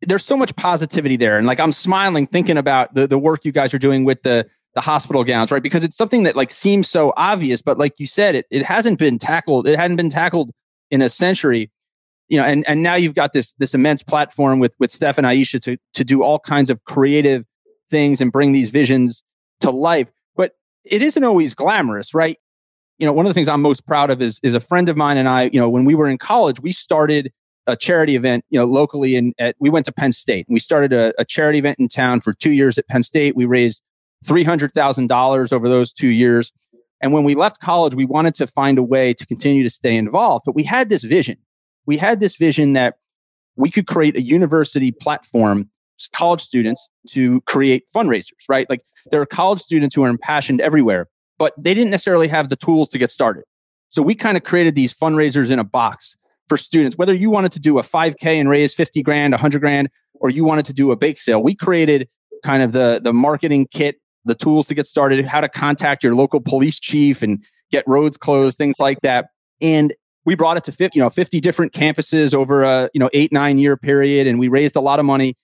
there's 0.00 0.24
so 0.24 0.38
much 0.38 0.56
positivity 0.56 1.16
there, 1.16 1.36
and 1.36 1.46
like 1.46 1.60
I'm 1.60 1.70
smiling 1.70 2.26
thinking 2.26 2.56
about 2.56 2.94
the 2.94 3.06
the 3.06 3.18
work 3.18 3.44
you 3.44 3.52
guys 3.52 3.74
are 3.74 3.78
doing 3.78 4.04
with 4.04 4.22
the 4.22 4.48
the 4.74 4.80
hospital 4.80 5.22
gowns, 5.22 5.52
right? 5.52 5.62
Because 5.62 5.84
it's 5.84 5.96
something 5.98 6.22
that 6.22 6.34
like 6.34 6.50
seems 6.50 6.88
so 6.88 7.12
obvious, 7.18 7.60
but 7.60 7.76
like 7.78 7.92
you 7.98 8.06
said, 8.06 8.34
it 8.34 8.46
it 8.50 8.64
hasn't 8.64 8.98
been 8.98 9.18
tackled. 9.18 9.68
It 9.68 9.78
hadn't 9.78 9.96
been 9.96 10.10
tackled 10.10 10.50
in 10.90 11.02
a 11.02 11.10
century, 11.10 11.70
you 12.30 12.40
know. 12.40 12.46
And 12.46 12.66
and 12.66 12.82
now 12.82 12.94
you've 12.94 13.14
got 13.14 13.34
this 13.34 13.52
this 13.58 13.74
immense 13.74 14.02
platform 14.02 14.60
with 14.60 14.72
with 14.80 14.90
Steph 14.90 15.18
and 15.18 15.26
Ayesha 15.26 15.60
to 15.60 15.76
to 15.92 16.04
do 16.04 16.22
all 16.22 16.38
kinds 16.38 16.70
of 16.70 16.84
creative 16.84 17.44
things 17.90 18.22
and 18.22 18.32
bring 18.32 18.52
these 18.52 18.70
visions 18.70 19.22
to 19.60 19.70
life 19.70 20.10
it 20.84 21.02
isn't 21.02 21.24
always 21.24 21.54
glamorous, 21.54 22.14
right? 22.14 22.38
You 22.98 23.06
know, 23.06 23.12
one 23.12 23.26
of 23.26 23.30
the 23.30 23.34
things 23.34 23.48
I'm 23.48 23.62
most 23.62 23.86
proud 23.86 24.10
of 24.10 24.20
is 24.20 24.40
is 24.42 24.54
a 24.54 24.60
friend 24.60 24.88
of 24.88 24.96
mine 24.96 25.16
and 25.16 25.28
I, 25.28 25.44
you 25.52 25.60
know, 25.60 25.68
when 25.68 25.84
we 25.84 25.94
were 25.94 26.08
in 26.08 26.18
college, 26.18 26.60
we 26.60 26.72
started 26.72 27.32
a 27.66 27.76
charity 27.76 28.16
event, 28.16 28.44
you 28.50 28.58
know, 28.58 28.64
locally 28.64 29.16
and 29.16 29.34
at 29.38 29.56
we 29.58 29.70
went 29.70 29.86
to 29.86 29.92
Penn 29.92 30.12
State. 30.12 30.46
And 30.48 30.54
we 30.54 30.60
started 30.60 30.92
a, 30.92 31.14
a 31.18 31.24
charity 31.24 31.58
event 31.58 31.78
in 31.78 31.88
town 31.88 32.20
for 32.20 32.32
two 32.32 32.52
years 32.52 32.76
at 32.78 32.88
Penn 32.88 33.02
State. 33.02 33.36
We 33.36 33.44
raised 33.44 33.82
three 34.24 34.44
hundred 34.44 34.72
thousand 34.72 35.06
dollars 35.06 35.52
over 35.52 35.68
those 35.68 35.92
two 35.92 36.08
years. 36.08 36.52
And 37.00 37.12
when 37.14 37.24
we 37.24 37.34
left 37.34 37.60
college, 37.60 37.94
we 37.94 38.04
wanted 38.04 38.34
to 38.36 38.46
find 38.46 38.76
a 38.76 38.82
way 38.82 39.14
to 39.14 39.26
continue 39.26 39.62
to 39.62 39.70
stay 39.70 39.96
involved. 39.96 40.44
But 40.44 40.54
we 40.54 40.64
had 40.64 40.90
this 40.90 41.02
vision. 41.02 41.38
We 41.86 41.96
had 41.96 42.20
this 42.20 42.36
vision 42.36 42.74
that 42.74 42.98
we 43.56 43.70
could 43.70 43.86
create 43.86 44.16
a 44.16 44.22
university 44.22 44.90
platform 44.90 45.70
college 46.08 46.42
students 46.42 46.88
to 47.10 47.40
create 47.42 47.84
fundraisers, 47.94 48.48
right? 48.48 48.68
Like 48.68 48.82
there 49.10 49.20
are 49.20 49.26
college 49.26 49.60
students 49.60 49.94
who 49.94 50.02
are 50.04 50.08
impassioned 50.08 50.60
everywhere, 50.60 51.08
but 51.38 51.52
they 51.58 51.74
didn't 51.74 51.90
necessarily 51.90 52.28
have 52.28 52.48
the 52.48 52.56
tools 52.56 52.88
to 52.90 52.98
get 52.98 53.10
started. 53.10 53.44
So 53.88 54.02
we 54.02 54.14
kind 54.14 54.36
of 54.36 54.44
created 54.44 54.74
these 54.74 54.94
fundraisers 54.94 55.50
in 55.50 55.58
a 55.58 55.64
box 55.64 56.16
for 56.48 56.56
students, 56.56 56.96
whether 56.96 57.14
you 57.14 57.30
wanted 57.30 57.52
to 57.52 57.58
do 57.58 57.78
a 57.78 57.82
5K 57.82 58.40
and 58.40 58.48
raise 58.48 58.74
50 58.74 59.02
grand, 59.02 59.32
100 59.32 59.60
grand, 59.60 59.88
or 60.14 60.30
you 60.30 60.44
wanted 60.44 60.66
to 60.66 60.72
do 60.72 60.90
a 60.90 60.96
bake 60.96 61.18
sale. 61.18 61.42
We 61.42 61.54
created 61.54 62.08
kind 62.44 62.62
of 62.62 62.72
the, 62.72 63.00
the 63.02 63.12
marketing 63.12 63.68
kit, 63.70 63.96
the 64.24 64.34
tools 64.34 64.66
to 64.66 64.74
get 64.74 64.86
started, 64.86 65.24
how 65.26 65.40
to 65.40 65.48
contact 65.48 66.04
your 66.04 66.14
local 66.14 66.40
police 66.40 66.78
chief 66.78 67.22
and 67.22 67.42
get 67.70 67.84
roads 67.86 68.16
closed, 68.16 68.58
things 68.58 68.78
like 68.78 69.00
that. 69.00 69.26
And 69.60 69.94
we 70.24 70.34
brought 70.34 70.56
it 70.56 70.64
to 70.64 70.72
50, 70.72 70.98
you 70.98 71.02
know, 71.02 71.10
50 71.10 71.40
different 71.40 71.72
campuses 71.72 72.34
over 72.34 72.62
a, 72.62 72.90
you 72.92 72.98
know, 72.98 73.10
eight, 73.12 73.32
nine 73.32 73.58
year 73.58 73.76
period. 73.76 74.26
And 74.26 74.38
we 74.38 74.48
raised 74.48 74.76
a 74.76 74.80
lot 74.80 74.98
of 74.98 75.04
money, 75.04 75.36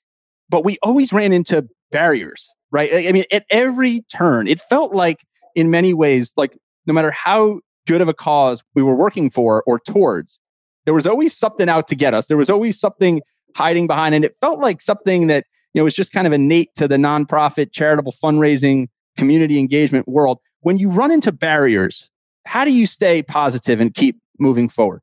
but 0.48 0.64
we 0.64 0.78
always 0.82 1.12
ran 1.12 1.32
into 1.32 1.66
barriers 1.90 2.48
right? 2.70 2.90
I 2.92 3.12
mean, 3.12 3.24
at 3.32 3.44
every 3.50 4.02
turn, 4.02 4.48
it 4.48 4.60
felt 4.60 4.94
like 4.94 5.24
in 5.54 5.70
many 5.70 5.94
ways, 5.94 6.32
like 6.36 6.58
no 6.86 6.92
matter 6.92 7.10
how 7.10 7.60
good 7.86 8.00
of 8.00 8.08
a 8.08 8.14
cause 8.14 8.62
we 8.74 8.82
were 8.82 8.94
working 8.94 9.30
for 9.30 9.62
or 9.66 9.78
towards, 9.78 10.38
there 10.84 10.94
was 10.94 11.06
always 11.06 11.36
something 11.36 11.68
out 11.68 11.88
to 11.88 11.94
get 11.94 12.14
us. 12.14 12.26
There 12.26 12.36
was 12.36 12.50
always 12.50 12.78
something 12.78 13.22
hiding 13.54 13.86
behind. 13.86 14.14
And 14.14 14.24
it 14.24 14.36
felt 14.40 14.60
like 14.60 14.80
something 14.80 15.26
that, 15.28 15.46
you 15.72 15.80
know, 15.80 15.84
was 15.84 15.94
just 15.94 16.12
kind 16.12 16.26
of 16.26 16.32
innate 16.32 16.74
to 16.76 16.86
the 16.86 16.96
nonprofit, 16.96 17.72
charitable 17.72 18.14
fundraising, 18.22 18.88
community 19.16 19.58
engagement 19.58 20.06
world. 20.06 20.38
When 20.60 20.78
you 20.78 20.90
run 20.90 21.10
into 21.10 21.32
barriers, 21.32 22.10
how 22.44 22.64
do 22.64 22.72
you 22.72 22.86
stay 22.86 23.22
positive 23.22 23.80
and 23.80 23.94
keep 23.94 24.20
moving 24.38 24.68
forward? 24.68 25.00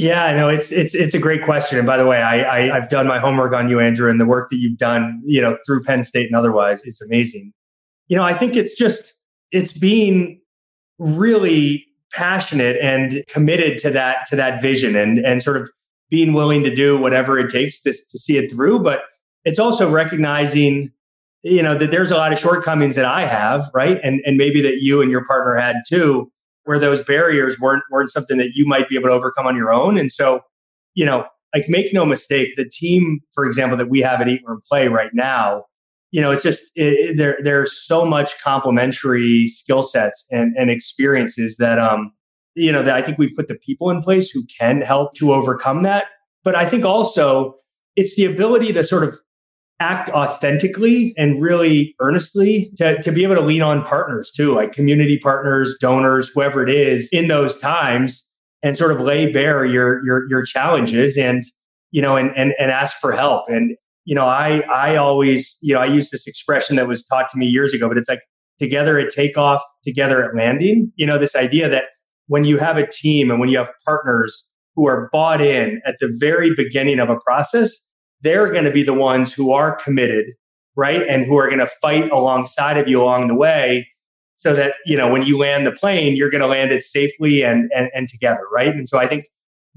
Yeah, 0.00 0.24
I 0.24 0.34
know 0.34 0.48
it's 0.48 0.72
it's 0.72 0.94
it's 0.94 1.14
a 1.14 1.18
great 1.18 1.44
question. 1.44 1.76
And 1.76 1.86
by 1.86 1.98
the 1.98 2.06
way, 2.06 2.22
I, 2.22 2.56
I 2.56 2.80
have 2.80 2.88
done 2.88 3.06
my 3.06 3.18
homework 3.18 3.52
on 3.52 3.68
you, 3.68 3.80
Andrew, 3.80 4.10
and 4.10 4.18
the 4.18 4.24
work 4.24 4.48
that 4.48 4.56
you've 4.56 4.78
done, 4.78 5.20
you 5.26 5.42
know, 5.42 5.58
through 5.66 5.82
Penn 5.82 6.04
State 6.04 6.26
and 6.26 6.34
otherwise, 6.34 6.82
is 6.86 7.02
amazing. 7.02 7.52
You 8.08 8.16
know, 8.16 8.22
I 8.22 8.32
think 8.32 8.56
it's 8.56 8.74
just 8.74 9.12
it's 9.52 9.74
being 9.74 10.40
really 10.98 11.84
passionate 12.14 12.78
and 12.80 13.22
committed 13.28 13.78
to 13.80 13.90
that 13.90 14.26
to 14.28 14.36
that 14.36 14.62
vision 14.62 14.96
and 14.96 15.18
and 15.18 15.42
sort 15.42 15.58
of 15.58 15.68
being 16.08 16.32
willing 16.32 16.62
to 16.62 16.74
do 16.74 16.96
whatever 16.96 17.38
it 17.38 17.50
takes 17.50 17.78
to, 17.82 17.92
to 17.92 18.18
see 18.18 18.38
it 18.38 18.50
through. 18.50 18.82
But 18.82 19.02
it's 19.44 19.58
also 19.58 19.90
recognizing, 19.90 20.90
you 21.42 21.62
know, 21.62 21.74
that 21.74 21.90
there's 21.90 22.10
a 22.10 22.16
lot 22.16 22.32
of 22.32 22.38
shortcomings 22.38 22.94
that 22.94 23.04
I 23.04 23.26
have, 23.26 23.68
right? 23.74 23.98
And 24.02 24.22
and 24.24 24.38
maybe 24.38 24.62
that 24.62 24.78
you 24.80 25.02
and 25.02 25.10
your 25.10 25.26
partner 25.26 25.56
had 25.56 25.76
too 25.86 26.32
where 26.64 26.78
those 26.78 27.02
barriers 27.02 27.58
weren't 27.58 27.82
weren't 27.90 28.10
something 28.10 28.38
that 28.38 28.50
you 28.54 28.66
might 28.66 28.88
be 28.88 28.96
able 28.96 29.08
to 29.08 29.14
overcome 29.14 29.46
on 29.46 29.56
your 29.56 29.72
own. 29.72 29.98
And 29.98 30.10
so, 30.10 30.40
you 30.94 31.04
know, 31.04 31.26
like 31.54 31.64
make 31.68 31.92
no 31.92 32.04
mistake, 32.04 32.56
the 32.56 32.68
team, 32.68 33.20
for 33.32 33.44
example, 33.44 33.76
that 33.78 33.88
we 33.88 34.00
have 34.00 34.20
at 34.20 34.28
Eat 34.28 34.42
Learn 34.46 34.60
Play 34.68 34.88
right 34.88 35.10
now, 35.12 35.64
you 36.12 36.20
know, 36.20 36.30
it's 36.30 36.42
just 36.42 36.64
it, 36.74 36.92
it, 36.92 37.16
there. 37.16 37.38
There's 37.42 37.72
so 37.72 38.04
much 38.04 38.40
complementary 38.40 39.46
skill 39.46 39.82
sets 39.82 40.24
and, 40.30 40.54
and 40.58 40.70
experiences 40.70 41.56
that 41.58 41.78
um, 41.78 42.12
you 42.54 42.72
know, 42.72 42.82
that 42.82 42.94
I 42.94 43.02
think 43.02 43.18
we've 43.18 43.34
put 43.34 43.48
the 43.48 43.54
people 43.54 43.90
in 43.90 44.02
place 44.02 44.30
who 44.30 44.44
can 44.44 44.80
help 44.82 45.14
to 45.14 45.32
overcome 45.32 45.82
that. 45.84 46.06
But 46.42 46.54
I 46.54 46.68
think 46.68 46.84
also 46.84 47.54
it's 47.96 48.16
the 48.16 48.24
ability 48.24 48.72
to 48.72 48.82
sort 48.82 49.04
of 49.04 49.18
act 49.80 50.10
authentically 50.10 51.14
and 51.16 51.40
really 51.40 51.94
earnestly 52.00 52.70
to, 52.76 53.00
to 53.02 53.10
be 53.10 53.24
able 53.24 53.34
to 53.34 53.40
lean 53.40 53.62
on 53.62 53.82
partners 53.82 54.30
too, 54.30 54.54
like 54.54 54.72
community 54.72 55.18
partners, 55.18 55.74
donors, 55.80 56.28
whoever 56.28 56.62
it 56.62 56.70
is 56.70 57.08
in 57.10 57.28
those 57.28 57.56
times 57.56 58.26
and 58.62 58.76
sort 58.76 58.92
of 58.92 59.00
lay 59.00 59.30
bare 59.32 59.64
your 59.64 60.04
your 60.04 60.28
your 60.28 60.42
challenges 60.44 61.16
and 61.16 61.44
you 61.90 62.02
know 62.02 62.16
and 62.16 62.30
and, 62.36 62.52
and 62.58 62.70
ask 62.70 62.96
for 62.98 63.12
help. 63.12 63.44
And 63.48 63.76
you 64.04 64.14
know, 64.14 64.26
I 64.26 64.60
I 64.72 64.96
always, 64.96 65.56
you 65.60 65.74
know, 65.74 65.80
I 65.80 65.86
use 65.86 66.10
this 66.10 66.26
expression 66.26 66.76
that 66.76 66.86
was 66.86 67.02
taught 67.04 67.28
to 67.30 67.38
me 67.38 67.46
years 67.46 67.72
ago, 67.72 67.88
but 67.88 67.96
it's 67.96 68.08
like 68.08 68.20
together 68.58 68.98
at 68.98 69.10
takeoff, 69.10 69.62
together 69.84 70.22
at 70.24 70.36
landing. 70.36 70.92
You 70.96 71.06
know, 71.06 71.18
this 71.18 71.34
idea 71.34 71.68
that 71.68 71.84
when 72.26 72.44
you 72.44 72.58
have 72.58 72.76
a 72.76 72.86
team 72.86 73.30
and 73.30 73.40
when 73.40 73.48
you 73.48 73.58
have 73.58 73.70
partners 73.84 74.46
who 74.74 74.86
are 74.86 75.08
bought 75.12 75.40
in 75.40 75.80
at 75.84 75.96
the 76.00 76.14
very 76.20 76.54
beginning 76.54 77.00
of 77.00 77.10
a 77.10 77.16
process, 77.24 77.80
they're 78.22 78.50
going 78.52 78.64
to 78.64 78.70
be 78.70 78.82
the 78.82 78.94
ones 78.94 79.32
who 79.32 79.52
are 79.52 79.74
committed, 79.74 80.26
right? 80.76 81.02
And 81.08 81.24
who 81.24 81.36
are 81.36 81.48
going 81.48 81.60
to 81.60 81.66
fight 81.66 82.10
alongside 82.10 82.76
of 82.76 82.88
you 82.88 83.02
along 83.02 83.28
the 83.28 83.34
way 83.34 83.88
so 84.36 84.54
that, 84.54 84.74
you 84.86 84.96
know, 84.96 85.10
when 85.10 85.22
you 85.22 85.38
land 85.38 85.66
the 85.66 85.72
plane, 85.72 86.16
you're 86.16 86.30
going 86.30 86.40
to 86.40 86.46
land 86.46 86.72
it 86.72 86.82
safely 86.82 87.42
and, 87.42 87.70
and, 87.74 87.90
and 87.94 88.08
together, 88.08 88.42
right? 88.52 88.74
And 88.74 88.88
so 88.88 88.98
I 88.98 89.06
think 89.06 89.26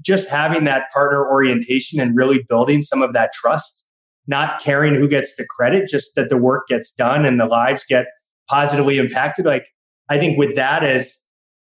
just 0.00 0.28
having 0.28 0.64
that 0.64 0.90
partner 0.92 1.26
orientation 1.26 2.00
and 2.00 2.16
really 2.16 2.42
building 2.48 2.82
some 2.82 3.02
of 3.02 3.12
that 3.12 3.32
trust, 3.32 3.84
not 4.26 4.60
caring 4.60 4.94
who 4.94 5.08
gets 5.08 5.34
the 5.36 5.46
credit, 5.46 5.88
just 5.88 6.14
that 6.16 6.28
the 6.28 6.36
work 6.36 6.66
gets 6.66 6.90
done 6.90 7.24
and 7.24 7.38
the 7.38 7.46
lives 7.46 7.84
get 7.88 8.06
positively 8.48 8.98
impacted. 8.98 9.44
Like, 9.44 9.66
I 10.08 10.18
think 10.18 10.38
with 10.38 10.56
that 10.56 10.84
as 10.84 11.16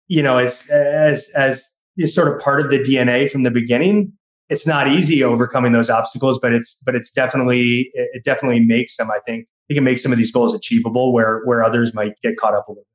you 0.07 0.21
know, 0.21 0.37
as 0.37 0.69
as 0.69 1.29
as 1.35 1.69
sort 2.05 2.33
of 2.33 2.41
part 2.41 2.59
of 2.63 2.71
the 2.71 2.79
DNA 2.79 3.29
from 3.29 3.43
the 3.43 3.51
beginning. 3.51 4.13
It's 4.49 4.67
not 4.67 4.87
easy 4.87 5.23
overcoming 5.23 5.71
those 5.71 5.89
obstacles, 5.89 6.37
but 6.39 6.53
it's 6.53 6.77
but 6.85 6.95
it's 6.95 7.11
definitely 7.11 7.89
it 7.93 8.23
definitely 8.23 8.59
makes 8.59 8.97
them. 8.97 9.09
I 9.09 9.19
think 9.25 9.47
it 9.69 9.75
can 9.75 9.83
make 9.83 9.99
some 9.99 10.11
of 10.11 10.17
these 10.17 10.31
goals 10.31 10.53
achievable 10.53 11.13
where 11.13 11.41
where 11.45 11.63
others 11.63 11.93
might 11.93 12.13
get 12.21 12.37
caught 12.37 12.53
up 12.53 12.67
a 12.67 12.71
little. 12.71 12.85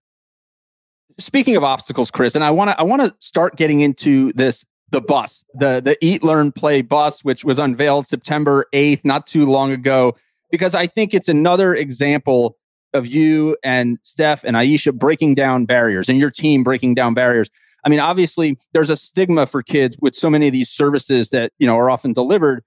Speaking 1.19 1.57
of 1.57 1.65
obstacles, 1.65 2.11
Chris, 2.11 2.35
and 2.35 2.45
I 2.45 2.51
want 2.51 2.71
to 2.71 2.79
I 2.79 2.83
want 2.83 3.03
to 3.03 3.15
start 3.19 3.57
getting 3.57 3.81
into 3.81 4.33
this 4.35 4.65
the 4.91 5.01
bus, 5.01 5.45
the 5.55 5.81
the 5.81 5.97
Eat 6.05 6.23
Learn 6.23 6.53
Play 6.53 6.83
bus, 6.83 7.25
which 7.25 7.45
was 7.45 7.59
unveiled 7.59 8.07
September 8.07 8.67
eighth, 8.73 9.05
not 9.05 9.27
too 9.27 9.45
long 9.47 9.73
ago, 9.73 10.17
because 10.51 10.75
I 10.75 10.87
think 10.87 11.15
it's 11.15 11.29
another 11.29 11.75
example 11.75 12.57
of 12.95 13.07
you 13.07 13.57
and 13.63 13.99
Steph 14.03 14.45
and 14.45 14.57
Ayesha 14.57 14.93
breaking 14.93 15.35
down 15.35 15.67
barriers 15.67 16.09
and 16.09 16.19
your 16.19 16.31
team 16.31 16.63
breaking 16.63 16.95
down 16.95 17.15
barriers. 17.15 17.51
I 17.89 17.91
mean, 17.91 18.01
obviously, 18.01 18.59
there's 18.75 18.91
a 18.91 18.99
stigma 18.99 19.47
for 19.47 19.63
kids 19.63 19.97
with 19.99 20.15
so 20.15 20.29
many 20.29 20.47
of 20.47 20.53
these 20.53 20.69
services 20.69 21.31
that 21.31 21.53
you 21.59 21.67
know 21.67 21.79
are 21.79 21.89
often 21.89 22.13
delivered. 22.13 22.63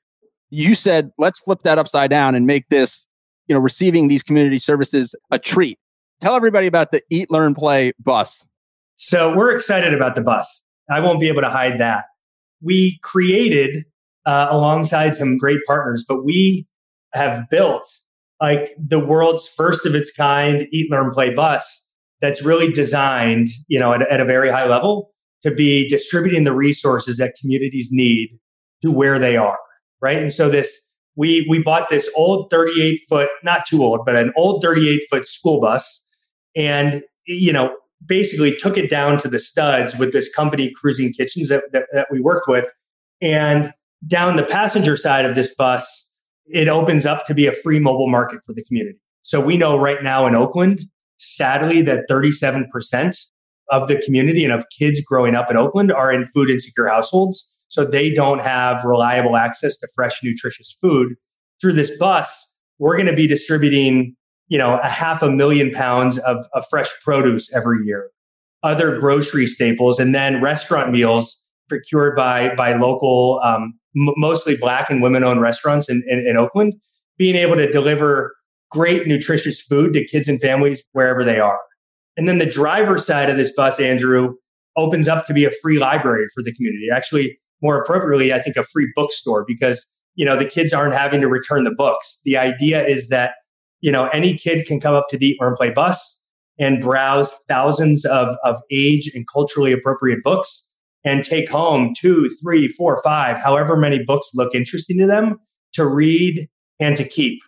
You 0.49 0.73
said, 0.73 1.11
let's 1.19 1.37
flip 1.37 1.59
that 1.61 1.77
upside 1.77 2.09
down 2.09 2.33
and 2.33 2.47
make 2.47 2.67
this, 2.69 3.07
you 3.45 3.53
know, 3.53 3.61
receiving 3.61 4.07
these 4.07 4.23
community 4.23 4.57
services 4.57 5.13
a 5.29 5.37
treat. 5.37 5.77
Tell 6.21 6.35
everybody 6.35 6.65
about 6.65 6.91
the 6.91 7.03
Eat, 7.11 7.29
Learn, 7.29 7.53
Play 7.53 7.93
bus. 7.99 8.43
So 8.95 9.35
we're 9.35 9.55
excited 9.55 9.93
about 9.93 10.15
the 10.15 10.21
bus. 10.21 10.65
I 10.89 11.01
won't 11.01 11.19
be 11.19 11.27
able 11.27 11.41
to 11.41 11.49
hide 11.49 11.79
that. 11.79 12.05
We 12.59 12.97
created 13.03 13.85
uh, 14.25 14.47
alongside 14.49 15.15
some 15.15 15.37
great 15.37 15.59
partners, 15.67 16.03
but 16.07 16.25
we 16.25 16.65
have 17.13 17.47
built 17.51 17.87
like 18.41 18.69
the 18.75 18.99
world's 18.99 19.47
first 19.47 19.85
of 19.85 19.93
its 19.93 20.11
kind 20.11 20.65
Eat, 20.71 20.89
Learn, 20.89 21.11
Play 21.11 21.31
bus 21.31 21.85
that's 22.21 22.41
really 22.41 22.71
designed, 22.71 23.49
you 23.67 23.79
know, 23.79 23.93
at, 23.93 24.01
at 24.11 24.19
a 24.19 24.25
very 24.25 24.49
high 24.49 24.65
level 24.65 25.10
to 25.43 25.51
be 25.51 25.87
distributing 25.87 26.43
the 26.43 26.53
resources 26.53 27.17
that 27.17 27.35
communities 27.39 27.89
need 27.91 28.39
to 28.81 28.91
where 28.91 29.19
they 29.19 29.37
are, 29.37 29.59
right? 30.01 30.17
And 30.17 30.31
so 30.31 30.49
this 30.49 30.79
we 31.15 31.45
we 31.49 31.61
bought 31.61 31.89
this 31.89 32.09
old 32.15 32.49
38 32.49 33.01
foot, 33.09 33.29
not 33.43 33.65
too 33.65 33.83
old, 33.83 34.05
but 34.05 34.15
an 34.15 34.31
old 34.35 34.61
38 34.61 35.01
foot 35.09 35.27
school 35.27 35.59
bus, 35.59 36.03
and 36.55 37.03
you 37.25 37.53
know 37.53 37.75
basically 38.05 38.55
took 38.55 38.77
it 38.77 38.89
down 38.89 39.17
to 39.17 39.27
the 39.27 39.37
studs 39.37 39.95
with 39.95 40.11
this 40.11 40.33
company, 40.33 40.71
Cruising 40.73 41.13
Kitchens, 41.13 41.49
that, 41.49 41.65
that, 41.71 41.85
that 41.93 42.07
we 42.11 42.19
worked 42.19 42.47
with, 42.47 42.71
and 43.21 43.71
down 44.07 44.35
the 44.35 44.43
passenger 44.43 44.97
side 44.97 45.25
of 45.25 45.35
this 45.35 45.53
bus, 45.53 46.07
it 46.47 46.67
opens 46.67 47.05
up 47.05 47.25
to 47.25 47.35
be 47.35 47.45
a 47.45 47.51
free 47.51 47.79
mobile 47.79 48.09
market 48.09 48.43
for 48.43 48.53
the 48.53 48.63
community. 48.63 48.97
So 49.21 49.39
we 49.39 49.57
know 49.57 49.77
right 49.77 50.01
now 50.01 50.25
in 50.25 50.35
Oakland, 50.35 50.81
sadly, 51.19 51.83
that 51.83 52.05
37% 52.09 53.17
of 53.69 53.87
the 53.87 54.01
community 54.01 54.43
and 54.43 54.53
of 54.53 54.65
kids 54.77 55.01
growing 55.01 55.35
up 55.35 55.49
in 55.49 55.57
Oakland 55.57 55.91
are 55.91 56.11
in 56.11 56.25
food 56.25 56.49
insecure 56.49 56.87
households. 56.87 57.47
So 57.67 57.85
they 57.85 58.11
don't 58.11 58.41
have 58.41 58.83
reliable 58.83 59.37
access 59.37 59.77
to 59.77 59.87
fresh, 59.95 60.21
nutritious 60.23 60.75
food. 60.81 61.15
Through 61.61 61.73
this 61.73 61.95
bus, 61.97 62.45
we're 62.79 62.97
going 62.97 63.07
to 63.07 63.15
be 63.15 63.27
distributing, 63.27 64.15
you 64.47 64.57
know, 64.57 64.77
a 64.83 64.89
half 64.89 65.21
a 65.21 65.29
million 65.29 65.71
pounds 65.71 66.17
of, 66.19 66.45
of 66.53 66.65
fresh 66.69 66.89
produce 67.01 67.53
every 67.53 67.85
year, 67.85 68.09
other 68.63 68.97
grocery 68.97 69.47
staples, 69.47 69.99
and 69.99 70.13
then 70.13 70.41
restaurant 70.41 70.91
meals 70.91 71.37
procured 71.69 72.15
by 72.15 72.53
by 72.55 72.73
local, 72.73 73.39
um, 73.43 73.73
m- 73.95 74.13
mostly 74.17 74.57
Black 74.57 74.89
and 74.89 75.01
women-owned 75.01 75.39
restaurants 75.39 75.87
in, 75.87 76.03
in, 76.07 76.19
in 76.27 76.35
Oakland, 76.35 76.73
being 77.17 77.35
able 77.35 77.55
to 77.55 77.71
deliver 77.71 78.35
great 78.69 79.07
nutritious 79.07 79.61
food 79.61 79.93
to 79.93 80.03
kids 80.05 80.27
and 80.27 80.41
families 80.41 80.83
wherever 80.91 81.23
they 81.23 81.39
are. 81.39 81.59
And 82.17 82.27
then 82.27 82.37
the 82.37 82.45
driver's 82.45 83.05
side 83.05 83.29
of 83.29 83.37
this 83.37 83.51
bus, 83.53 83.79
Andrew, 83.79 84.35
opens 84.77 85.07
up 85.07 85.25
to 85.25 85.33
be 85.33 85.45
a 85.45 85.51
free 85.61 85.79
library 85.79 86.27
for 86.33 86.43
the 86.43 86.53
community. 86.53 86.87
Actually, 86.91 87.39
more 87.61 87.81
appropriately, 87.81 88.33
I 88.33 88.39
think 88.39 88.55
a 88.55 88.63
free 88.63 88.91
bookstore 88.95 89.45
because 89.47 89.85
you 90.15 90.25
know 90.25 90.37
the 90.37 90.45
kids 90.45 90.73
aren't 90.73 90.93
having 90.93 91.21
to 91.21 91.27
return 91.27 91.63
the 91.63 91.73
books. 91.75 92.19
The 92.23 92.37
idea 92.37 92.85
is 92.85 93.07
that 93.07 93.33
you 93.81 93.91
know 93.91 94.07
any 94.07 94.37
kid 94.37 94.65
can 94.65 94.79
come 94.79 94.93
up 94.93 95.07
to 95.09 95.17
the 95.17 95.37
Learn 95.39 95.55
Play 95.55 95.71
bus 95.71 96.19
and 96.59 96.81
browse 96.81 97.33
thousands 97.47 98.05
of, 98.05 98.35
of 98.43 98.59
age 98.71 99.09
and 99.15 99.25
culturally 99.27 99.71
appropriate 99.71 100.19
books 100.23 100.65
and 101.03 101.23
take 101.23 101.49
home 101.49 101.93
two, 101.99 102.29
three, 102.41 102.67
four, 102.67 103.01
five, 103.03 103.39
however 103.39 103.75
many 103.75 104.03
books 104.03 104.29
look 104.35 104.53
interesting 104.53 104.97
to 104.99 105.07
them 105.07 105.39
to 105.73 105.87
read 105.87 106.47
and 106.79 106.95
to 106.97 107.03
keep 107.03 107.39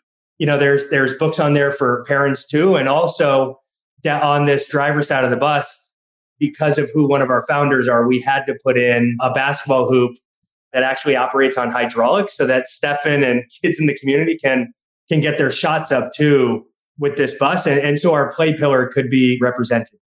you 0.43 0.47
know, 0.47 0.57
there's 0.57 0.89
there's 0.89 1.13
books 1.13 1.39
on 1.39 1.53
there 1.53 1.71
for 1.71 2.03
parents 2.05 2.45
too, 2.45 2.75
and 2.75 2.89
also 2.89 3.59
on 4.05 4.45
this 4.45 4.69
driver's 4.69 5.07
side 5.07 5.23
of 5.23 5.31
the 5.31 5.37
bus, 5.37 5.79
because 6.39 6.77
of 6.77 6.89
who 6.93 7.07
one 7.07 7.21
of 7.21 7.29
our 7.29 7.45
founders 7.47 7.87
are, 7.87 8.07
we 8.07 8.19
had 8.19 8.45
to 8.45 8.55
put 8.63 8.77
in 8.77 9.17
a 9.21 9.31
basketball 9.31 9.89
hoop 9.89 10.17
that 10.73 10.83
actually 10.83 11.15
operates 11.15 11.57
on 11.57 11.69
hydraulics, 11.69 12.35
so 12.35 12.45
that 12.45 12.67
Stephen 12.67 13.23
and 13.23 13.43
kids 13.61 13.79
in 13.79 13.85
the 13.85 13.97
community 13.97 14.37
can 14.37 14.73
can 15.09 15.19
get 15.19 15.37
their 15.37 15.51
shots 15.51 15.91
up 15.91 16.13
too 16.13 16.65
with 16.97 17.17
this 17.17 17.35
bus, 17.35 17.65
and, 17.65 17.79
and 17.79 17.99
so 17.99 18.13
our 18.13 18.31
play 18.31 18.55
pillar 18.55 18.87
could 18.87 19.09
be 19.09 19.37
represented. 19.41 19.99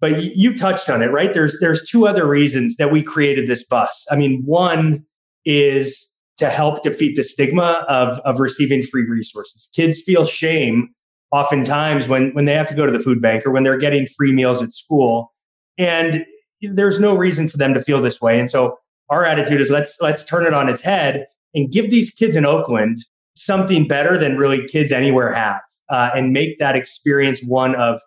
But 0.00 0.36
you 0.36 0.56
touched 0.56 0.90
on 0.90 1.02
it, 1.02 1.10
right? 1.10 1.32
There's 1.32 1.56
there's 1.60 1.88
two 1.88 2.06
other 2.06 2.26
reasons 2.26 2.76
that 2.76 2.92
we 2.92 3.02
created 3.02 3.48
this 3.48 3.64
bus. 3.64 4.06
I 4.10 4.16
mean, 4.16 4.42
one 4.44 5.04
is 5.44 6.06
to 6.38 6.50
help 6.50 6.82
defeat 6.82 7.16
the 7.16 7.22
stigma 7.22 7.84
of, 7.88 8.18
of 8.20 8.40
receiving 8.40 8.82
free 8.82 9.06
resources. 9.08 9.68
Kids 9.74 10.00
feel 10.00 10.24
shame 10.24 10.88
oftentimes 11.34 12.06
when, 12.06 12.32
when 12.32 12.44
they 12.44 12.52
have 12.52 12.68
to 12.68 12.74
go 12.74 12.86
to 12.86 12.92
the 12.92 13.00
food 13.00 13.20
bank 13.20 13.44
or 13.44 13.50
when 13.50 13.64
they're 13.64 13.76
getting 13.76 14.06
free 14.06 14.32
meals 14.32 14.62
at 14.62 14.72
school. 14.72 15.34
And 15.76 16.24
there's 16.62 17.00
no 17.00 17.16
reason 17.16 17.48
for 17.48 17.56
them 17.56 17.74
to 17.74 17.82
feel 17.82 18.00
this 18.00 18.20
way. 18.20 18.38
And 18.38 18.48
so 18.48 18.78
our 19.10 19.24
attitude 19.26 19.60
is 19.60 19.68
let's 19.68 19.96
let's 20.00 20.22
turn 20.22 20.46
it 20.46 20.54
on 20.54 20.68
its 20.68 20.80
head 20.80 21.26
and 21.52 21.72
give 21.72 21.90
these 21.90 22.10
kids 22.10 22.36
in 22.36 22.46
Oakland 22.46 22.98
something 23.34 23.88
better 23.88 24.16
than 24.16 24.38
really 24.38 24.64
kids 24.68 24.92
anywhere 24.92 25.32
have, 25.32 25.60
uh, 25.90 26.10
and 26.14 26.32
make 26.32 26.60
that 26.60 26.76
experience 26.76 27.42
one 27.42 27.74
of 27.74 28.00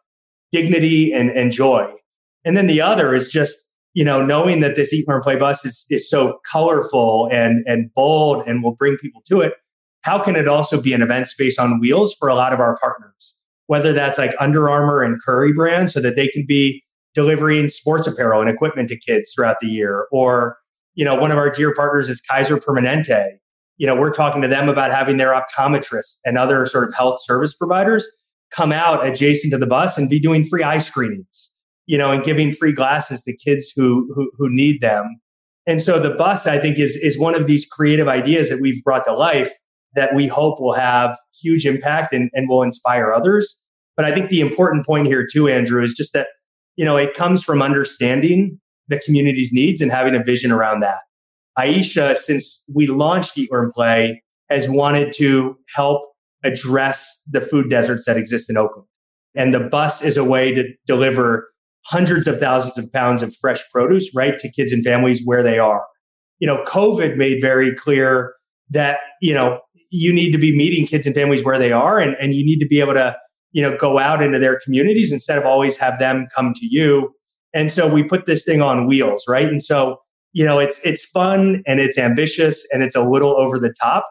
dignity 0.54 1.12
and, 1.12 1.30
and 1.32 1.52
joy. 1.52 1.92
And 2.46 2.56
then 2.56 2.68
the 2.68 2.80
other 2.80 3.14
is 3.14 3.30
just 3.30 3.68
you 3.94 4.04
know, 4.04 4.24
knowing 4.24 4.60
that 4.60 4.76
this 4.76 4.94
Eat 4.94 5.08
Learn 5.08 5.22
Play 5.22 5.38
bus 5.38 5.66
is 5.66 5.86
is 5.90 6.08
so 6.08 6.40
colorful 6.50 7.28
and 7.32 7.64
and 7.66 7.92
bold 7.94 8.48
and 8.48 8.64
will 8.64 8.76
bring 8.76 8.96
people 8.98 9.24
to 9.28 9.42
it, 9.42 9.54
how 10.08 10.20
can 10.24 10.36
it 10.36 10.48
also 10.48 10.82
be 10.82 10.94
an 10.94 11.02
event 11.02 11.28
space 11.28 11.60
on 11.60 11.80
wheels 11.80 12.16
for 12.18 12.30
a 12.30 12.36
lot 12.36 12.54
of 12.54 12.60
our 12.60 12.78
partners? 12.78 13.36
Whether 13.68 13.94
that's 13.94 14.18
like 14.18 14.34
Under 14.40 14.70
Armour 14.70 15.04
and 15.04 15.22
Curry 15.22 15.54
brand, 15.54 15.92
so 15.92 16.00
that 16.00 16.16
they 16.16 16.28
can 16.30 16.46
be 16.48 16.84
delivering 17.14 17.70
sports 17.70 18.08
apparel 18.08 18.42
and 18.42 18.50
equipment 18.50 18.90
to 18.90 18.98
kids 18.98 19.34
throughout 19.36 19.58
the 19.60 19.68
year, 19.68 20.08
or 20.12 20.58
you 20.96 21.06
know, 21.06 21.14
one 21.14 21.32
of 21.32 21.38
our 21.38 21.52
dear 21.52 21.74
partners 21.74 22.10
is 22.10 22.22
Kaiser 22.22 22.58
Permanente. 22.58 23.38
You 23.76 23.86
know, 23.86 23.96
we're 23.96 24.14
talking 24.14 24.42
to 24.42 24.48
them 24.48 24.70
about 24.70 24.90
having 24.90 25.18
their 25.18 25.34
optometrists 25.34 26.16
and 26.26 26.38
other 26.38 26.66
sort 26.66 26.88
of 26.88 26.96
health 26.96 27.22
service 27.22 27.54
providers 27.54 28.08
come 28.50 28.72
out 28.72 29.06
adjacent 29.06 29.52
to 29.52 29.60
the 29.60 29.68
bus 29.68 29.98
and 29.98 30.10
be 30.10 30.20
doing 30.20 30.44
free 30.44 30.64
eye 30.64 30.80
screenings 30.80 31.52
you 31.88 31.98
know, 31.98 32.12
and 32.12 32.24
giving 32.24 32.52
free 32.52 32.74
glasses 32.74 33.24
to 33.24 33.36
kids 33.36 33.72
who, 33.76 34.12
who, 34.14 34.30
who 34.38 34.50
need 34.50 34.82
them. 34.82 35.20
And 35.66 35.82
so 35.82 36.00
the 36.00 36.12
bus, 36.12 36.46
I 36.46 36.60
think, 36.60 36.78
is 36.78 36.96
is 36.96 37.18
one 37.18 37.36
of 37.36 37.48
these 37.48 37.66
creative 37.66 38.08
ideas 38.08 38.50
that 38.50 38.62
we've 38.62 38.82
brought 38.84 39.04
to 39.06 39.14
life 39.14 39.52
that 39.96 40.14
we 40.14 40.28
hope 40.28 40.60
will 40.60 40.74
have 40.74 41.18
huge 41.42 41.66
impact 41.66 42.14
and, 42.14 42.30
and 42.34 42.50
will 42.50 42.64
inspire 42.64 43.14
others. 43.14 43.58
But 43.96 44.06
I 44.06 44.14
think 44.14 44.30
the 44.30 44.42
important 44.42 44.86
point 44.86 45.08
here 45.08 45.26
too, 45.26 45.48
Andrew, 45.48 45.84
is 45.84 45.94
just 45.94 46.14
that, 46.14 46.28
you 46.76 46.86
know, 46.86 46.98
it 46.98 47.14
comes 47.16 47.44
from 47.44 47.62
understanding 47.62 48.60
the 48.88 49.00
community's 49.00 49.52
needs 49.52 49.82
and 49.82 49.92
having 49.92 50.16
a 50.16 50.24
vision 50.24 50.52
around 50.52 50.82
that. 50.82 51.00
Ayesha, 51.58 52.16
since 52.16 52.64
we 52.72 52.88
launched 52.88 53.38
Eat 53.38 53.52
Learn 53.52 53.72
Play, 53.72 54.24
has 54.50 54.70
wanted 54.70 55.14
to 55.14 55.58
help 55.76 56.04
address 56.44 57.22
the 57.28 57.42
food 57.42 57.70
deserts 57.70 58.06
that 58.06 58.16
exist 58.16 58.50
in 58.50 58.58
Oakland. 58.58 58.88
And 59.36 59.54
the 59.54 59.60
bus 59.60 60.02
is 60.02 60.18
a 60.18 60.24
way 60.24 60.54
to 60.54 60.64
deliver 60.86 61.50
hundreds 61.86 62.28
of 62.28 62.40
thousands 62.40 62.78
of 62.78 62.92
pounds 62.92 63.24
of 63.24 63.36
fresh 63.36 63.62
produce 63.72 64.14
right 64.14 64.38
to 64.40 64.52
kids 64.52 64.72
and 64.72 64.84
families 64.84 65.22
where 65.26 65.44
they 65.44 65.58
are. 65.58 65.86
You 66.40 66.48
know, 66.48 66.64
COVID 66.66 67.18
made 67.18 67.42
very 67.42 67.74
clear 67.74 68.34
that, 68.70 69.00
you 69.22 69.34
know, 69.34 69.62
you 69.90 70.14
need 70.14 70.32
to 70.32 70.38
be 70.38 70.56
meeting 70.56 70.86
kids 70.86 71.06
and 71.06 71.16
families 71.16 71.44
where 71.44 71.60
they 71.60 71.72
are 71.72 72.00
and, 72.00 72.16
and 72.20 72.34
you 72.34 72.46
need 72.46 72.60
to 72.60 72.68
be 72.68 72.80
able 72.80 72.94
to, 72.94 73.16
you 73.52 73.62
know, 73.62 73.76
go 73.78 74.00
out 74.00 74.22
into 74.22 74.40
their 74.40 74.60
communities 74.60 75.12
instead 75.12 75.38
of 75.38 75.46
always 75.46 75.78
have 75.78 76.00
them 76.00 76.28
come 76.36 76.54
to 76.56 76.66
you. 76.66 77.14
And 77.54 77.72
so 77.72 77.88
we 77.88 78.04
put 78.04 78.26
this 78.26 78.44
thing 78.44 78.62
on 78.62 78.88
wheels, 78.88 79.24
right? 79.28 79.48
And 79.48 79.64
so, 79.64 79.98
you 80.34 80.46
know, 80.46 80.60
it's 80.60 80.80
it's 80.84 81.06
fun 81.06 81.64
and 81.66 81.80
it's 81.80 81.98
ambitious 81.98 82.68
and 82.72 82.84
it's 82.84 82.96
a 82.96 83.04
little 83.04 83.36
over 83.40 83.60
the 83.60 83.74
top, 83.82 84.06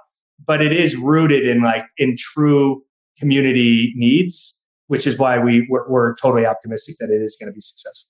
but 0.44 0.62
it 0.62 0.72
is 0.72 0.96
rooted 0.96 1.46
in 1.46 1.62
like 1.62 1.84
in 1.98 2.16
true 2.16 2.82
community 3.18 3.92
needs 3.96 4.56
which 4.88 5.06
is 5.06 5.18
why 5.18 5.38
we 5.38 5.66
we're, 5.68 5.88
we're 5.88 6.14
totally 6.16 6.46
optimistic 6.46 6.96
that 6.98 7.10
it 7.10 7.22
is 7.22 7.36
going 7.38 7.50
to 7.50 7.54
be 7.54 7.60
successful. 7.60 8.08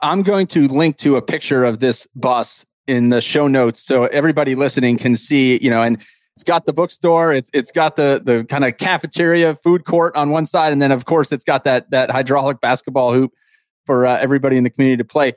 I'm 0.00 0.22
going 0.22 0.46
to 0.48 0.68
link 0.68 0.98
to 0.98 1.16
a 1.16 1.22
picture 1.22 1.64
of 1.64 1.80
this 1.80 2.06
bus 2.14 2.64
in 2.86 3.08
the 3.08 3.20
show 3.20 3.48
notes 3.48 3.82
so 3.82 4.04
everybody 4.06 4.54
listening 4.54 4.98
can 4.98 5.16
see, 5.16 5.58
you 5.62 5.70
know, 5.70 5.82
and 5.82 6.00
it's 6.36 6.44
got 6.44 6.66
the 6.66 6.72
bookstore, 6.74 7.32
it's 7.32 7.50
it's 7.54 7.72
got 7.72 7.96
the 7.96 8.20
the 8.22 8.44
kind 8.44 8.64
of 8.64 8.76
cafeteria 8.76 9.56
food 9.56 9.86
court 9.86 10.14
on 10.14 10.30
one 10.30 10.46
side 10.46 10.72
and 10.72 10.82
then 10.82 10.92
of 10.92 11.06
course 11.06 11.32
it's 11.32 11.44
got 11.44 11.64
that 11.64 11.90
that 11.90 12.10
hydraulic 12.10 12.60
basketball 12.60 13.12
hoop 13.14 13.32
for 13.86 14.06
uh, 14.06 14.18
everybody 14.18 14.58
in 14.58 14.64
the 14.64 14.70
community 14.70 14.98
to 14.98 15.04
play. 15.04 15.32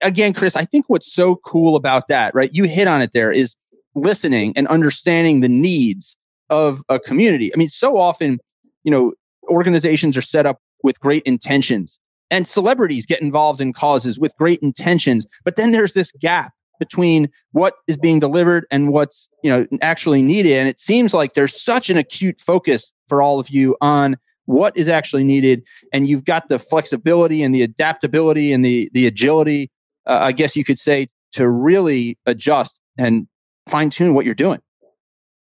Again, 0.00 0.32
Chris, 0.32 0.56
I 0.56 0.64
think 0.64 0.86
what's 0.88 1.12
so 1.12 1.36
cool 1.36 1.76
about 1.76 2.08
that, 2.08 2.34
right? 2.34 2.50
You 2.52 2.64
hit 2.64 2.86
on 2.88 3.02
it 3.02 3.10
there 3.12 3.30
is 3.30 3.56
listening 3.94 4.54
and 4.56 4.66
understanding 4.68 5.40
the 5.40 5.48
needs 5.48 6.16
of 6.48 6.82
a 6.88 6.98
community. 6.98 7.52
I 7.52 7.58
mean, 7.58 7.68
so 7.68 7.98
often, 7.98 8.38
you 8.84 8.90
know, 8.90 9.12
organizations 9.48 10.16
are 10.16 10.22
set 10.22 10.46
up 10.46 10.60
with 10.82 10.98
great 11.00 11.24
intentions 11.24 11.98
and 12.30 12.46
celebrities 12.48 13.04
get 13.04 13.20
involved 13.20 13.60
in 13.60 13.72
causes 13.72 14.18
with 14.18 14.34
great 14.36 14.60
intentions, 14.60 15.26
but 15.44 15.56
then 15.56 15.72
there's 15.72 15.92
this 15.92 16.12
gap 16.12 16.52
between 16.78 17.28
what 17.52 17.74
is 17.86 17.96
being 17.96 18.20
delivered 18.20 18.66
and 18.70 18.92
what's, 18.92 19.28
you 19.42 19.50
know, 19.50 19.66
actually 19.82 20.22
needed. 20.22 20.56
And 20.56 20.68
it 20.68 20.78
seems 20.78 21.14
like 21.14 21.34
there's 21.34 21.60
such 21.60 21.90
an 21.90 21.96
acute 21.96 22.40
focus 22.40 22.92
for 23.08 23.22
all 23.22 23.38
of 23.38 23.50
you 23.50 23.76
on 23.80 24.16
what 24.46 24.76
is 24.76 24.88
actually 24.88 25.24
needed. 25.24 25.62
And 25.92 26.08
you've 26.08 26.24
got 26.24 26.48
the 26.48 26.58
flexibility 26.58 27.42
and 27.42 27.54
the 27.54 27.62
adaptability 27.62 28.52
and 28.52 28.64
the 28.64 28.90
the 28.94 29.06
agility 29.06 29.70
uh, 30.06 30.18
i 30.22 30.32
guess 30.32 30.56
you 30.56 30.64
could 30.64 30.78
say 30.78 31.08
to 31.32 31.48
really 31.48 32.18
adjust 32.24 32.80
and 32.96 33.28
fine 33.68 33.90
tune 33.90 34.14
what 34.14 34.24
you're 34.24 34.34
doing. 34.34 34.60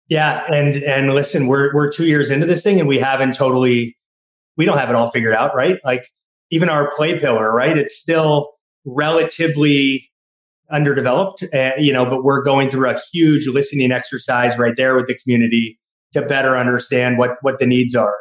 Yeah 0.09 0.45
and 0.51 0.77
and 0.77 1.13
listen 1.13 1.47
we're 1.47 1.75
we're 1.75 1.93
2 1.93 2.07
years 2.07 2.31
into 2.31 2.47
this 2.47 2.63
thing 2.63 2.79
and 2.81 2.89
we 2.89 2.99
haven't 2.99 3.35
totally 3.35 3.97
we 4.57 4.65
don't 4.65 4.79
have 4.79 4.89
it 4.89 4.97
all 4.97 5.11
figured 5.11 5.35
out 5.35 5.55
right? 5.55 5.79
Like 5.85 6.09
even 6.51 6.69
our 6.71 6.91
play 6.97 7.19
pillar 7.19 7.53
right? 7.53 7.77
It's 7.77 7.97
still 7.97 8.53
relatively 8.87 10.11
underdeveloped 10.71 11.45
uh, 11.55 11.73
you 11.79 11.93
know 11.93 12.05
but 12.05 12.25
we're 12.25 12.43
going 12.43 12.69
through 12.69 12.91
a 12.91 12.99
huge 13.13 13.47
listening 13.47 13.93
exercise 13.93 14.59
right 14.59 14.75
there 14.77 14.97
with 14.97 15.07
the 15.07 15.15
community 15.15 15.79
to 16.13 16.23
better 16.23 16.57
understand 16.57 17.19
what 17.19 17.37
what 17.43 17.59
the 17.59 17.67
needs 17.67 17.95
are 17.95 18.17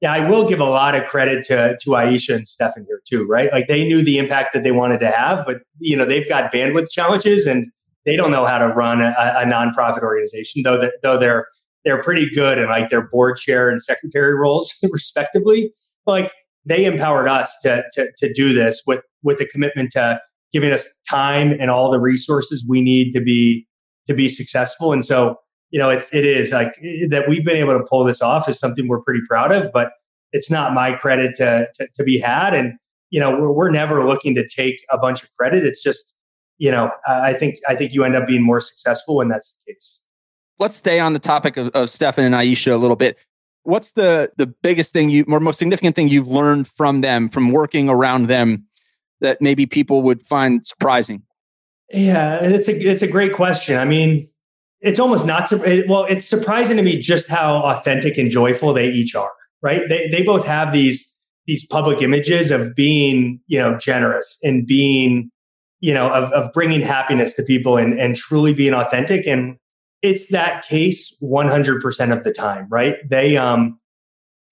yeah, 0.00 0.12
I 0.12 0.28
will 0.28 0.46
give 0.46 0.60
a 0.60 0.64
lot 0.64 0.94
of 0.94 1.04
credit 1.04 1.44
to 1.46 1.76
to 1.80 1.96
Ayesha 1.96 2.34
and 2.34 2.46
Stephen 2.46 2.84
here 2.86 3.00
too, 3.04 3.26
right? 3.26 3.50
Like 3.52 3.66
they 3.66 3.84
knew 3.84 4.02
the 4.02 4.18
impact 4.18 4.52
that 4.52 4.62
they 4.62 4.70
wanted 4.70 5.00
to 5.00 5.10
have, 5.10 5.44
but 5.44 5.58
you 5.80 5.96
know 5.96 6.04
they've 6.04 6.28
got 6.28 6.52
bandwidth 6.52 6.90
challenges 6.90 7.46
and 7.46 7.66
they 8.04 8.16
don't 8.16 8.30
know 8.30 8.46
how 8.46 8.58
to 8.58 8.68
run 8.68 9.02
a, 9.02 9.12
a 9.18 9.44
nonprofit 9.44 10.02
organization, 10.02 10.62
though 10.62 10.78
that 10.78 10.94
though 11.02 11.18
they're 11.18 11.48
they're 11.84 12.02
pretty 12.02 12.30
good 12.30 12.58
in 12.58 12.68
like 12.68 12.90
their 12.90 13.08
board 13.08 13.38
chair 13.38 13.70
and 13.70 13.82
secretary 13.82 14.34
roles 14.34 14.72
respectively. 14.92 15.72
Like 16.06 16.32
they 16.64 16.84
empowered 16.84 17.28
us 17.28 17.56
to 17.62 17.82
to 17.94 18.08
to 18.18 18.32
do 18.32 18.52
this 18.52 18.82
with 18.86 19.02
with 19.24 19.40
a 19.40 19.46
commitment 19.46 19.90
to 19.92 20.20
giving 20.52 20.72
us 20.72 20.86
time 21.08 21.52
and 21.58 21.70
all 21.70 21.90
the 21.90 22.00
resources 22.00 22.64
we 22.68 22.80
need 22.80 23.12
to 23.12 23.20
be 23.20 23.66
to 24.06 24.14
be 24.14 24.28
successful. 24.28 24.92
And 24.92 25.04
so 25.04 25.38
you 25.70 25.78
know, 25.78 25.90
it's 25.90 26.08
it 26.12 26.24
is 26.24 26.52
like 26.52 26.74
that 27.10 27.24
we've 27.28 27.44
been 27.44 27.56
able 27.56 27.74
to 27.74 27.84
pull 27.84 28.04
this 28.04 28.22
off 28.22 28.48
is 28.48 28.58
something 28.58 28.88
we're 28.88 29.02
pretty 29.02 29.20
proud 29.28 29.52
of, 29.52 29.70
but 29.72 29.92
it's 30.32 30.50
not 30.50 30.72
my 30.72 30.92
credit 30.92 31.36
to 31.36 31.68
to, 31.74 31.88
to 31.94 32.04
be 32.04 32.18
had. 32.18 32.54
And 32.54 32.74
you 33.10 33.20
know, 33.20 33.30
we're 33.30 33.52
we're 33.52 33.70
never 33.70 34.06
looking 34.06 34.34
to 34.34 34.46
take 34.46 34.84
a 34.90 34.98
bunch 34.98 35.22
of 35.22 35.30
credit. 35.36 35.66
It's 35.66 35.82
just, 35.82 36.14
you 36.56 36.70
know, 36.70 36.90
I 37.06 37.34
think 37.34 37.56
I 37.68 37.74
think 37.74 37.92
you 37.92 38.04
end 38.04 38.16
up 38.16 38.26
being 38.26 38.42
more 38.42 38.60
successful 38.60 39.16
when 39.16 39.28
that's 39.28 39.52
the 39.52 39.74
case. 39.74 40.00
Let's 40.58 40.74
stay 40.74 40.98
on 40.98 41.12
the 41.12 41.20
topic 41.20 41.56
of, 41.56 41.68
of 41.68 41.90
Stephen 41.90 42.24
and 42.24 42.34
Ayesha 42.34 42.74
a 42.74 42.76
little 42.76 42.96
bit. 42.96 43.18
What's 43.64 43.92
the 43.92 44.32
the 44.38 44.46
biggest 44.46 44.94
thing 44.94 45.10
you 45.10 45.26
or 45.28 45.38
most 45.38 45.58
significant 45.58 45.96
thing 45.96 46.08
you've 46.08 46.28
learned 46.28 46.66
from 46.66 47.02
them, 47.02 47.28
from 47.28 47.52
working 47.52 47.90
around 47.90 48.28
them, 48.28 48.64
that 49.20 49.40
maybe 49.40 49.66
people 49.66 50.02
would 50.02 50.22
find 50.22 50.64
surprising? 50.66 51.22
Yeah, 51.90 52.38
it's 52.42 52.68
a 52.68 52.76
it's 52.76 53.02
a 53.02 53.08
great 53.08 53.32
question. 53.32 53.78
I 53.78 53.84
mean, 53.84 54.28
it's 54.80 55.00
almost 55.00 55.26
not 55.26 55.50
well 55.88 56.04
it's 56.08 56.26
surprising 56.26 56.76
to 56.76 56.82
me 56.82 56.96
just 56.98 57.28
how 57.28 57.56
authentic 57.62 58.16
and 58.16 58.30
joyful 58.30 58.72
they 58.72 58.88
each 58.88 59.14
are 59.14 59.32
right 59.62 59.82
they, 59.88 60.08
they 60.08 60.22
both 60.22 60.46
have 60.46 60.72
these 60.72 61.12
these 61.46 61.66
public 61.66 62.02
images 62.02 62.50
of 62.50 62.74
being 62.74 63.40
you 63.46 63.58
know 63.58 63.76
generous 63.78 64.38
and 64.42 64.66
being 64.66 65.30
you 65.80 65.92
know 65.92 66.12
of, 66.12 66.30
of 66.32 66.52
bringing 66.52 66.80
happiness 66.80 67.32
to 67.34 67.42
people 67.42 67.76
and, 67.76 67.98
and 67.98 68.16
truly 68.16 68.54
being 68.54 68.74
authentic 68.74 69.26
and 69.26 69.56
it's 70.00 70.28
that 70.28 70.64
case 70.64 71.16
100% 71.20 72.16
of 72.16 72.22
the 72.22 72.32
time 72.32 72.66
right 72.70 72.96
they 73.08 73.36
um 73.36 73.78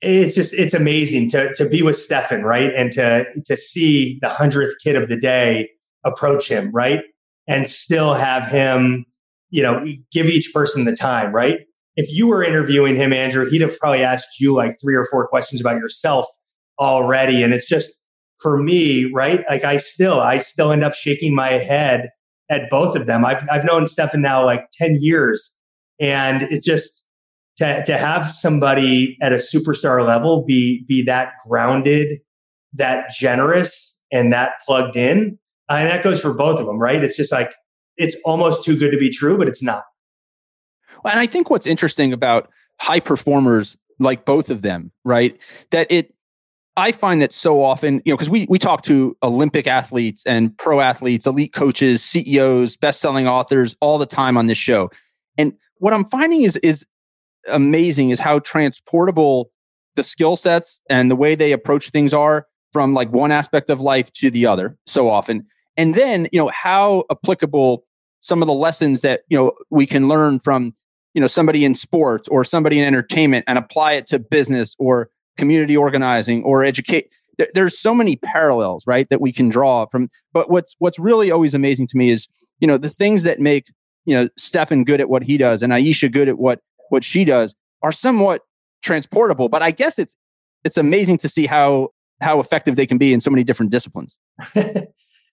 it's 0.02 0.34
just 0.34 0.52
it's 0.54 0.74
amazing 0.74 1.30
to 1.30 1.54
to 1.54 1.68
be 1.68 1.82
with 1.82 1.96
Stephen 1.96 2.42
right 2.42 2.70
and 2.76 2.92
to 2.92 3.24
to 3.44 3.56
see 3.56 4.18
the 4.20 4.28
100th 4.28 4.72
kid 4.82 4.94
of 4.94 5.08
the 5.08 5.16
day 5.16 5.68
approach 6.04 6.48
him 6.48 6.70
right 6.72 7.00
and 7.48 7.68
still 7.68 8.14
have 8.14 8.50
him 8.50 9.06
you 9.50 9.62
know, 9.62 9.84
give 10.12 10.26
each 10.26 10.52
person 10.52 10.84
the 10.84 10.94
time, 10.94 11.32
right? 11.32 11.60
If 11.96 12.12
you 12.12 12.26
were 12.26 12.42
interviewing 12.42 12.96
him, 12.96 13.12
Andrew, 13.12 13.48
he'd 13.48 13.62
have 13.62 13.78
probably 13.78 14.02
asked 14.02 14.40
you 14.40 14.54
like 14.54 14.76
three 14.80 14.96
or 14.96 15.06
four 15.06 15.26
questions 15.28 15.60
about 15.60 15.76
yourself 15.76 16.26
already. 16.78 17.42
And 17.42 17.54
it's 17.54 17.66
just 17.66 17.92
for 18.40 18.62
me, 18.62 19.10
right? 19.14 19.44
Like 19.48 19.64
I 19.64 19.78
still, 19.78 20.20
I 20.20 20.38
still 20.38 20.72
end 20.72 20.84
up 20.84 20.94
shaking 20.94 21.34
my 21.34 21.52
head 21.52 22.10
at 22.50 22.68
both 22.68 22.96
of 22.96 23.06
them. 23.06 23.24
I've, 23.24 23.46
I've 23.50 23.64
known 23.64 23.86
Stephen 23.86 24.20
now 24.20 24.44
like 24.44 24.66
10 24.74 24.98
years 25.00 25.50
and 25.98 26.42
it 26.42 26.62
just, 26.62 27.02
to, 27.58 27.84
to 27.84 27.96
have 27.96 28.34
somebody 28.34 29.16
at 29.20 29.32
a 29.32 29.36
superstar 29.36 30.06
level 30.06 30.44
be, 30.44 30.84
be 30.86 31.02
that 31.02 31.32
grounded, 31.46 32.20
that 32.74 33.10
generous 33.10 33.98
and 34.12 34.32
that 34.32 34.52
plugged 34.64 34.96
in. 34.96 35.38
Uh, 35.70 35.74
and 35.74 35.90
that 35.90 36.04
goes 36.04 36.20
for 36.20 36.32
both 36.32 36.60
of 36.60 36.66
them, 36.66 36.78
right? 36.78 37.02
It's 37.02 37.16
just 37.16 37.32
like, 37.32 37.52
it's 37.96 38.16
almost 38.24 38.64
too 38.64 38.78
good 38.78 38.90
to 38.90 38.98
be 38.98 39.10
true, 39.10 39.38
but 39.38 39.48
it's 39.48 39.62
not. 39.62 39.82
Well, 41.02 41.12
and 41.12 41.20
I 41.20 41.26
think 41.26 41.50
what's 41.50 41.66
interesting 41.66 42.12
about 42.12 42.50
high 42.78 43.00
performers 43.00 43.76
like 43.98 44.24
both 44.24 44.50
of 44.50 44.62
them, 44.62 44.92
right? 45.04 45.38
That 45.70 45.86
it 45.90 46.12
I 46.76 46.92
find 46.92 47.22
that 47.22 47.32
so 47.32 47.62
often, 47.62 48.02
you 48.04 48.12
know, 48.12 48.16
because 48.16 48.28
we 48.28 48.46
we 48.50 48.58
talk 48.58 48.82
to 48.82 49.16
Olympic 49.22 49.66
athletes 49.66 50.22
and 50.26 50.56
pro 50.58 50.80
athletes, 50.80 51.26
elite 51.26 51.52
coaches, 51.52 52.02
CEOs, 52.02 52.76
best-selling 52.76 53.26
authors 53.26 53.74
all 53.80 53.98
the 53.98 54.06
time 54.06 54.36
on 54.36 54.46
this 54.46 54.58
show. 54.58 54.90
And 55.38 55.54
what 55.78 55.94
I'm 55.94 56.04
finding 56.04 56.42
is 56.42 56.56
is 56.58 56.84
amazing 57.48 58.10
is 58.10 58.20
how 58.20 58.38
transportable 58.40 59.50
the 59.96 60.02
skill 60.02 60.36
sets 60.36 60.80
and 60.88 61.10
the 61.10 61.16
way 61.16 61.34
they 61.34 61.52
approach 61.52 61.90
things 61.90 62.12
are 62.12 62.46
from 62.72 62.94
like 62.94 63.10
one 63.10 63.32
aspect 63.32 63.70
of 63.70 63.80
life 63.80 64.12
to 64.12 64.30
the 64.30 64.46
other 64.46 64.76
so 64.86 65.08
often. 65.08 65.46
And 65.76 65.94
then, 65.94 66.28
you 66.32 66.38
know, 66.38 66.48
how 66.48 67.04
applicable 67.10 67.84
some 68.20 68.42
of 68.42 68.46
the 68.46 68.54
lessons 68.54 69.00
that, 69.02 69.22
you 69.28 69.38
know, 69.38 69.52
we 69.70 69.86
can 69.86 70.08
learn 70.08 70.40
from, 70.40 70.74
you 71.14 71.20
know, 71.20 71.26
somebody 71.26 71.64
in 71.64 71.74
sports 71.74 72.28
or 72.28 72.44
somebody 72.44 72.78
in 72.78 72.84
entertainment 72.84 73.44
and 73.46 73.58
apply 73.58 73.92
it 73.92 74.06
to 74.08 74.18
business 74.18 74.74
or 74.78 75.10
community 75.36 75.76
organizing 75.76 76.42
or 76.44 76.64
educate. 76.64 77.10
There's 77.54 77.78
so 77.78 77.94
many 77.94 78.16
parallels, 78.16 78.86
right, 78.86 79.08
that 79.10 79.20
we 79.20 79.32
can 79.32 79.48
draw 79.48 79.86
from. 79.86 80.08
But 80.32 80.50
what's 80.50 80.74
what's 80.78 80.98
really 80.98 81.30
always 81.30 81.54
amazing 81.54 81.86
to 81.88 81.96
me 81.96 82.10
is, 82.10 82.28
you 82.60 82.66
know, 82.66 82.78
the 82.78 82.90
things 82.90 83.22
that 83.24 83.40
make, 83.40 83.66
you 84.06 84.14
know, 84.14 84.28
Stephen 84.36 84.84
good 84.84 85.00
at 85.00 85.10
what 85.10 85.22
he 85.22 85.36
does 85.36 85.62
and 85.62 85.72
Ayesha 85.72 86.08
good 86.08 86.28
at 86.28 86.38
what 86.38 86.60
what 86.90 87.04
she 87.04 87.24
does 87.24 87.54
are 87.82 87.92
somewhat 87.92 88.42
transportable. 88.82 89.48
But 89.48 89.62
I 89.62 89.70
guess 89.70 89.98
it's 89.98 90.16
it's 90.64 90.76
amazing 90.76 91.18
to 91.18 91.28
see 91.28 91.46
how 91.46 91.90
how 92.20 92.40
effective 92.40 92.76
they 92.76 92.86
can 92.86 92.98
be 92.98 93.12
in 93.12 93.20
so 93.20 93.30
many 93.30 93.44
different 93.44 93.70
disciplines. 93.70 94.16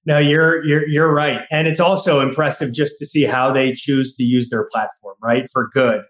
No, 0.05 0.17
you're 0.17 0.63
you're 0.65 0.87
you're 0.87 1.13
right, 1.13 1.41
and 1.49 1.65
it's 1.65 1.79
also 1.79 2.19
impressive 2.19 2.73
just 2.73 2.99
to 2.99 3.05
see 3.05 3.23
how 3.23 3.53
they 3.53 3.71
choose 3.71 4.13
to 4.15 4.23
use 4.23 4.49
their 4.49 4.65
platform, 4.65 5.15
right, 5.23 5.47
for 5.51 5.69
good. 5.69 6.03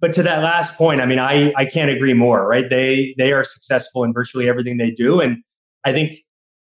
But 0.00 0.12
to 0.14 0.22
that 0.22 0.42
last 0.44 0.76
point, 0.76 1.00
I 1.00 1.06
mean, 1.06 1.18
I 1.18 1.52
I 1.56 1.64
can't 1.64 1.90
agree 1.90 2.14
more, 2.14 2.46
right? 2.46 2.70
They 2.70 3.16
they 3.18 3.32
are 3.32 3.42
successful 3.42 4.04
in 4.04 4.12
virtually 4.12 4.48
everything 4.48 4.76
they 4.76 4.92
do, 4.92 5.20
and 5.20 5.38
I 5.84 5.92
think 5.92 6.18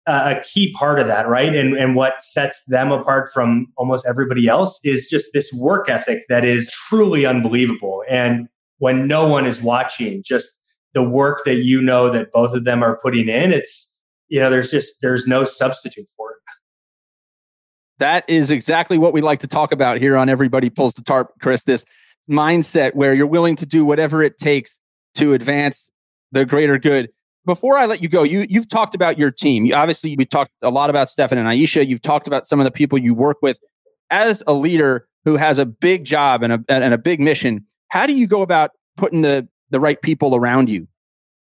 a 0.08 0.40
key 0.52 0.72
part 0.72 0.98
of 0.98 1.06
that, 1.06 1.28
right, 1.28 1.54
and 1.54 1.76
and 1.76 1.94
what 1.94 2.14
sets 2.20 2.64
them 2.66 2.90
apart 2.90 3.30
from 3.32 3.66
almost 3.76 4.04
everybody 4.04 4.48
else 4.48 4.80
is 4.82 5.06
just 5.06 5.32
this 5.32 5.52
work 5.52 5.88
ethic 5.88 6.22
that 6.28 6.44
is 6.44 6.68
truly 6.88 7.24
unbelievable. 7.24 7.95
And 8.08 8.48
when 8.78 9.08
no 9.08 9.26
one 9.26 9.46
is 9.46 9.60
watching, 9.60 10.22
just 10.24 10.52
the 10.94 11.02
work 11.02 11.40
that 11.44 11.56
you 11.56 11.82
know 11.82 12.10
that 12.10 12.32
both 12.32 12.54
of 12.54 12.64
them 12.64 12.82
are 12.82 12.98
putting 13.02 13.28
in, 13.28 13.52
it's 13.52 13.90
you 14.28 14.40
know, 14.40 14.50
there's 14.50 14.70
just 14.70 15.00
there's 15.02 15.26
no 15.26 15.44
substitute 15.44 16.08
for 16.16 16.32
it. 16.32 16.36
That 17.98 18.24
is 18.28 18.50
exactly 18.50 18.98
what 18.98 19.12
we 19.12 19.20
like 19.20 19.40
to 19.40 19.46
talk 19.46 19.72
about 19.72 19.98
here 19.98 20.16
on 20.16 20.28
Everybody 20.28 20.68
Pulls 20.68 20.94
the 20.94 21.02
Tarp, 21.02 21.32
Chris. 21.40 21.62
This 21.64 21.84
mindset 22.30 22.94
where 22.94 23.14
you're 23.14 23.26
willing 23.26 23.56
to 23.56 23.66
do 23.66 23.84
whatever 23.84 24.22
it 24.22 24.38
takes 24.38 24.78
to 25.14 25.32
advance 25.32 25.90
the 26.32 26.44
greater 26.44 26.78
good. 26.78 27.10
Before 27.46 27.78
I 27.78 27.86
let 27.86 28.02
you 28.02 28.08
go, 28.08 28.24
you 28.24 28.44
you've 28.48 28.68
talked 28.68 28.94
about 28.94 29.18
your 29.18 29.30
team. 29.30 29.64
You, 29.64 29.74
obviously, 29.74 30.16
we 30.16 30.26
talked 30.26 30.50
a 30.62 30.70
lot 30.70 30.90
about 30.90 31.08
Stephen 31.08 31.38
and 31.38 31.46
Ayesha. 31.46 31.86
You've 31.86 32.02
talked 32.02 32.26
about 32.26 32.46
some 32.46 32.58
of 32.58 32.64
the 32.64 32.72
people 32.72 32.98
you 32.98 33.14
work 33.14 33.38
with. 33.40 33.58
As 34.10 34.42
a 34.46 34.52
leader 34.52 35.08
who 35.24 35.36
has 35.36 35.58
a 35.58 35.66
big 35.66 36.04
job 36.04 36.42
and 36.42 36.52
a 36.52 36.64
and 36.68 36.92
a 36.92 36.98
big 36.98 37.20
mission, 37.20 37.64
how 37.88 38.06
do 38.06 38.16
you 38.16 38.26
go 38.26 38.42
about 38.42 38.72
putting 38.96 39.22
the 39.22 39.48
the 39.70 39.80
right 39.80 40.00
people 40.00 40.34
around 40.34 40.70
you? 40.70 40.86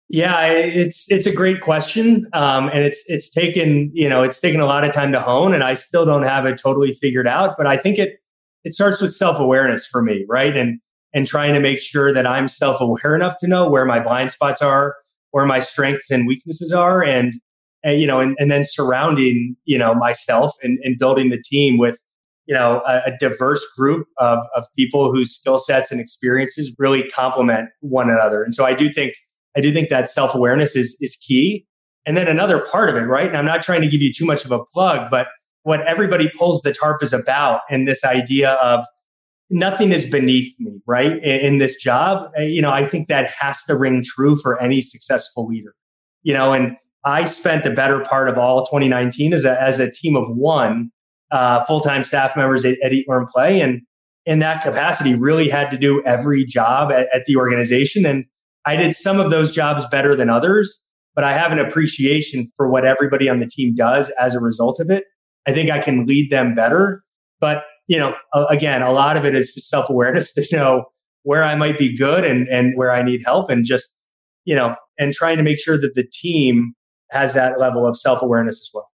Yeah, 0.09 0.45
it's 0.47 1.09
it's 1.09 1.25
a 1.25 1.31
great 1.31 1.61
question, 1.61 2.27
um, 2.33 2.69
and 2.73 2.79
it's 2.79 3.03
it's 3.07 3.29
taken 3.29 3.91
you 3.93 4.09
know 4.09 4.23
it's 4.23 4.39
taken 4.39 4.59
a 4.59 4.65
lot 4.65 4.83
of 4.83 4.91
time 4.91 5.11
to 5.13 5.21
hone, 5.21 5.53
and 5.53 5.63
I 5.63 5.73
still 5.73 6.05
don't 6.05 6.23
have 6.23 6.45
it 6.45 6.59
totally 6.61 6.93
figured 6.93 7.27
out. 7.27 7.55
But 7.57 7.67
I 7.67 7.77
think 7.77 7.97
it 7.97 8.19
it 8.63 8.73
starts 8.73 9.01
with 9.01 9.13
self 9.13 9.39
awareness 9.39 9.85
for 9.85 10.01
me, 10.01 10.25
right? 10.27 10.55
And 10.55 10.79
and 11.13 11.25
trying 11.25 11.53
to 11.53 11.59
make 11.59 11.79
sure 11.79 12.13
that 12.13 12.27
I'm 12.27 12.47
self 12.47 12.81
aware 12.81 13.15
enough 13.15 13.37
to 13.37 13.47
know 13.47 13.69
where 13.69 13.85
my 13.85 13.99
blind 13.99 14.31
spots 14.31 14.61
are, 14.61 14.95
where 15.31 15.45
my 15.45 15.59
strengths 15.59 16.11
and 16.11 16.27
weaknesses 16.27 16.73
are, 16.73 17.03
and 17.03 17.35
and, 17.83 17.99
you 17.99 18.07
know, 18.07 18.19
and, 18.19 18.35
and 18.39 18.51
then 18.51 18.63
surrounding, 18.63 19.55
you 19.65 19.77
know, 19.77 19.93
myself 19.93 20.53
and, 20.61 20.79
and 20.83 20.97
building 20.97 21.29
the 21.29 21.41
team 21.41 21.77
with, 21.77 21.99
you 22.45 22.53
know, 22.53 22.81
a, 22.87 23.01
a 23.07 23.17
diverse 23.19 23.63
group 23.77 24.07
of, 24.17 24.39
of 24.55 24.65
people 24.75 25.11
whose 25.11 25.33
skill 25.33 25.57
sets 25.57 25.91
and 25.91 26.01
experiences 26.01 26.75
really 26.77 27.03
complement 27.09 27.69
one 27.81 28.09
another. 28.09 28.43
And 28.43 28.55
so 28.55 28.65
I 28.65 28.73
do 28.73 28.89
think, 28.89 29.13
I 29.55 29.61
do 29.61 29.73
think 29.73 29.89
that 29.89 30.09
self 30.09 30.33
awareness 30.33 30.75
is, 30.75 30.97
is 30.99 31.15
key. 31.15 31.65
And 32.05 32.17
then 32.17 32.27
another 32.27 32.59
part 32.59 32.89
of 32.89 32.95
it, 32.95 33.01
right? 33.01 33.27
And 33.27 33.37
I'm 33.37 33.45
not 33.45 33.61
trying 33.61 33.81
to 33.81 33.87
give 33.87 34.01
you 34.01 34.11
too 34.11 34.25
much 34.25 34.43
of 34.43 34.51
a 34.51 34.63
plug, 34.73 35.11
but 35.11 35.27
what 35.63 35.85
everybody 35.85 36.29
pulls 36.37 36.61
the 36.61 36.73
tarp 36.73 37.03
is 37.03 37.13
about 37.13 37.61
and 37.69 37.87
this 37.87 38.03
idea 38.03 38.53
of 38.53 38.85
nothing 39.51 39.91
is 39.91 40.05
beneath 40.05 40.55
me, 40.59 40.81
right? 40.87 41.17
In, 41.23 41.39
in, 41.39 41.57
this 41.59 41.75
job, 41.75 42.31
eh, 42.35 42.43
you 42.43 42.61
know, 42.61 42.71
I 42.71 42.85
think 42.85 43.07
that 43.07 43.27
has 43.39 43.61
to 43.63 43.75
ring 43.75 44.03
true 44.03 44.35
for 44.35 44.59
any 44.59 44.81
successful 44.81 45.45
leader, 45.45 45.75
you 46.23 46.33
know, 46.33 46.53
and 46.53 46.75
I 47.03 47.25
spent 47.25 47.63
the 47.63 47.71
better 47.71 47.99
part 47.99 48.29
of 48.29 48.37
all 48.37 48.65
2019 48.65 49.33
as 49.33 49.45
a, 49.45 49.61
as 49.61 49.79
a 49.79 49.91
team 49.91 50.15
of 50.15 50.25
one 50.29 50.91
uh, 51.31 51.63
full-time 51.65 52.03
staff 52.03 52.35
members 52.35 52.65
at, 52.65 52.77
at 52.83 52.93
Eat, 52.93 53.07
Learn, 53.07 53.25
Play. 53.25 53.61
And 53.61 53.81
in 54.25 54.39
that 54.39 54.63
capacity, 54.63 55.15
really 55.15 55.49
had 55.49 55.71
to 55.71 55.77
do 55.77 56.03
every 56.05 56.45
job 56.45 56.91
at, 56.91 57.07
at 57.13 57.25
the 57.25 57.35
organization. 57.35 58.05
And 58.05 58.25
I 58.65 58.75
did 58.75 58.95
some 58.95 59.19
of 59.19 59.31
those 59.31 59.51
jobs 59.51 59.85
better 59.87 60.15
than 60.15 60.29
others, 60.29 60.79
but 61.15 61.23
I 61.23 61.33
have 61.33 61.51
an 61.51 61.59
appreciation 61.59 62.47
for 62.55 62.69
what 62.69 62.85
everybody 62.85 63.29
on 63.29 63.39
the 63.39 63.47
team 63.47 63.73
does 63.73 64.09
as 64.19 64.35
a 64.35 64.39
result 64.39 64.79
of 64.79 64.89
it. 64.89 65.05
I 65.47 65.53
think 65.53 65.71
I 65.71 65.79
can 65.79 66.05
lead 66.05 66.29
them 66.29 66.53
better. 66.53 67.03
But, 67.39 67.63
you 67.87 67.97
know, 67.97 68.15
again, 68.49 68.83
a 68.83 68.91
lot 68.91 69.17
of 69.17 69.25
it 69.25 69.33
is 69.33 69.53
just 69.53 69.69
self 69.69 69.89
awareness 69.89 70.31
to 70.33 70.45
know 70.51 70.85
where 71.23 71.43
I 71.43 71.55
might 71.55 71.77
be 71.77 71.95
good 71.95 72.23
and, 72.23 72.47
and 72.47 72.73
where 72.75 72.91
I 72.91 73.03
need 73.03 73.21
help 73.25 73.49
and 73.49 73.65
just, 73.65 73.89
you 74.45 74.55
know, 74.55 74.75
and 74.99 75.13
trying 75.13 75.37
to 75.37 75.43
make 75.43 75.59
sure 75.59 75.79
that 75.79 75.95
the 75.95 76.03
team 76.03 76.73
has 77.11 77.33
that 77.33 77.59
level 77.59 77.87
of 77.87 77.97
self 77.97 78.21
awareness 78.21 78.59
as 78.61 78.69
well. 78.73 78.90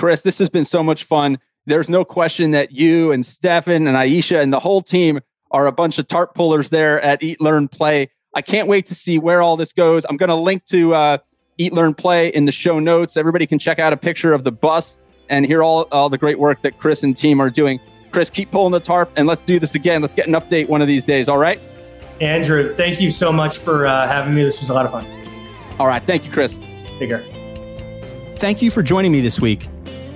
Chris, 0.00 0.22
this 0.22 0.38
has 0.38 0.48
been 0.48 0.64
so 0.64 0.82
much 0.82 1.04
fun. 1.04 1.38
There's 1.66 1.90
no 1.90 2.06
question 2.06 2.52
that 2.52 2.72
you 2.72 3.12
and 3.12 3.26
Stephen 3.26 3.86
and 3.86 3.98
Ayesha 3.98 4.40
and 4.40 4.50
the 4.50 4.58
whole 4.58 4.80
team 4.80 5.20
are 5.50 5.66
a 5.66 5.72
bunch 5.72 5.98
of 5.98 6.08
tarp 6.08 6.34
pullers 6.34 6.70
there 6.70 6.98
at 7.02 7.22
Eat, 7.22 7.38
Learn, 7.38 7.68
Play. 7.68 8.08
I 8.34 8.40
can't 8.40 8.66
wait 8.66 8.86
to 8.86 8.94
see 8.94 9.18
where 9.18 9.42
all 9.42 9.58
this 9.58 9.74
goes. 9.74 10.06
I'm 10.08 10.16
going 10.16 10.30
to 10.30 10.36
link 10.36 10.64
to 10.68 10.94
uh, 10.94 11.18
Eat, 11.58 11.74
Learn, 11.74 11.92
Play 11.92 12.28
in 12.28 12.46
the 12.46 12.52
show 12.52 12.78
notes. 12.78 13.18
Everybody 13.18 13.46
can 13.46 13.58
check 13.58 13.78
out 13.78 13.92
a 13.92 13.96
picture 13.98 14.32
of 14.32 14.42
the 14.42 14.50
bus 14.50 14.96
and 15.28 15.44
hear 15.44 15.62
all, 15.62 15.86
all 15.92 16.08
the 16.08 16.16
great 16.16 16.38
work 16.38 16.62
that 16.62 16.78
Chris 16.78 17.02
and 17.02 17.14
team 17.14 17.38
are 17.38 17.50
doing. 17.50 17.78
Chris, 18.10 18.30
keep 18.30 18.50
pulling 18.50 18.72
the 18.72 18.80
tarp 18.80 19.12
and 19.16 19.26
let's 19.26 19.42
do 19.42 19.58
this 19.58 19.74
again. 19.74 20.00
Let's 20.00 20.14
get 20.14 20.26
an 20.26 20.32
update 20.32 20.70
one 20.70 20.80
of 20.80 20.88
these 20.88 21.04
days. 21.04 21.28
All 21.28 21.36
right. 21.36 21.60
Andrew, 22.22 22.74
thank 22.74 23.02
you 23.02 23.10
so 23.10 23.30
much 23.30 23.58
for 23.58 23.86
uh, 23.86 24.08
having 24.08 24.34
me. 24.34 24.44
This 24.44 24.60
was 24.60 24.70
a 24.70 24.72
lot 24.72 24.86
of 24.86 24.92
fun. 24.92 25.06
All 25.78 25.86
right. 25.86 26.02
Thank 26.06 26.24
you, 26.24 26.32
Chris. 26.32 26.54
Take 26.98 27.10
care. 27.10 27.26
Thank 28.38 28.62
you 28.62 28.70
for 28.70 28.82
joining 28.82 29.12
me 29.12 29.20
this 29.20 29.38
week. 29.38 29.68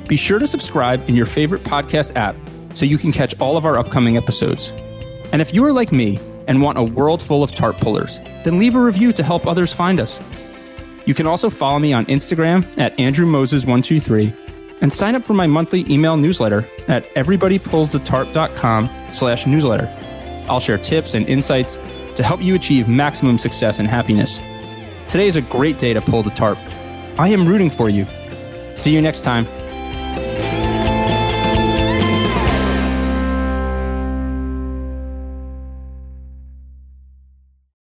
Be 0.08 0.16
sure 0.16 0.38
to 0.38 0.46
subscribe 0.46 1.08
in 1.08 1.14
your 1.14 1.26
favorite 1.26 1.62
podcast 1.62 2.14
app 2.16 2.36
so 2.74 2.84
you 2.84 2.98
can 2.98 3.12
catch 3.12 3.38
all 3.40 3.56
of 3.56 3.64
our 3.64 3.78
upcoming 3.78 4.16
episodes. 4.16 4.72
And 5.32 5.40
if 5.40 5.54
you 5.54 5.64
are 5.64 5.72
like 5.72 5.92
me 5.92 6.20
and 6.46 6.60
want 6.60 6.78
a 6.78 6.82
world 6.82 7.22
full 7.22 7.42
of 7.42 7.52
tarp 7.54 7.78
pullers, 7.78 8.18
then 8.44 8.58
leave 8.58 8.76
a 8.76 8.80
review 8.80 9.12
to 9.12 9.22
help 9.22 9.46
others 9.46 9.72
find 9.72 9.98
us. 10.00 10.20
You 11.06 11.14
can 11.14 11.26
also 11.26 11.50
follow 11.50 11.78
me 11.78 11.92
on 11.92 12.06
Instagram 12.06 12.66
at 12.78 12.96
AndrewMoses123 12.98 14.80
and 14.80 14.92
sign 14.92 15.14
up 15.14 15.26
for 15.26 15.34
my 15.34 15.46
monthly 15.46 15.86
email 15.90 16.16
newsletter 16.16 16.66
at 16.88 17.08
everybodypullsthetarp.com 17.14 18.90
slash 19.12 19.46
newsletter. 19.46 19.88
I'll 20.48 20.60
share 20.60 20.78
tips 20.78 21.14
and 21.14 21.26
insights 21.26 21.78
to 22.16 22.22
help 22.22 22.42
you 22.42 22.54
achieve 22.54 22.88
maximum 22.88 23.38
success 23.38 23.78
and 23.78 23.88
happiness. 23.88 24.38
Today 25.08 25.26
is 25.26 25.36
a 25.36 25.42
great 25.42 25.78
day 25.78 25.94
to 25.94 26.00
pull 26.00 26.22
the 26.22 26.30
tarp. 26.30 26.58
I 27.18 27.28
am 27.28 27.46
rooting 27.46 27.70
for 27.70 27.88
you. 27.88 28.06
See 28.76 28.92
you 28.92 29.00
next 29.00 29.22
time. 29.22 29.46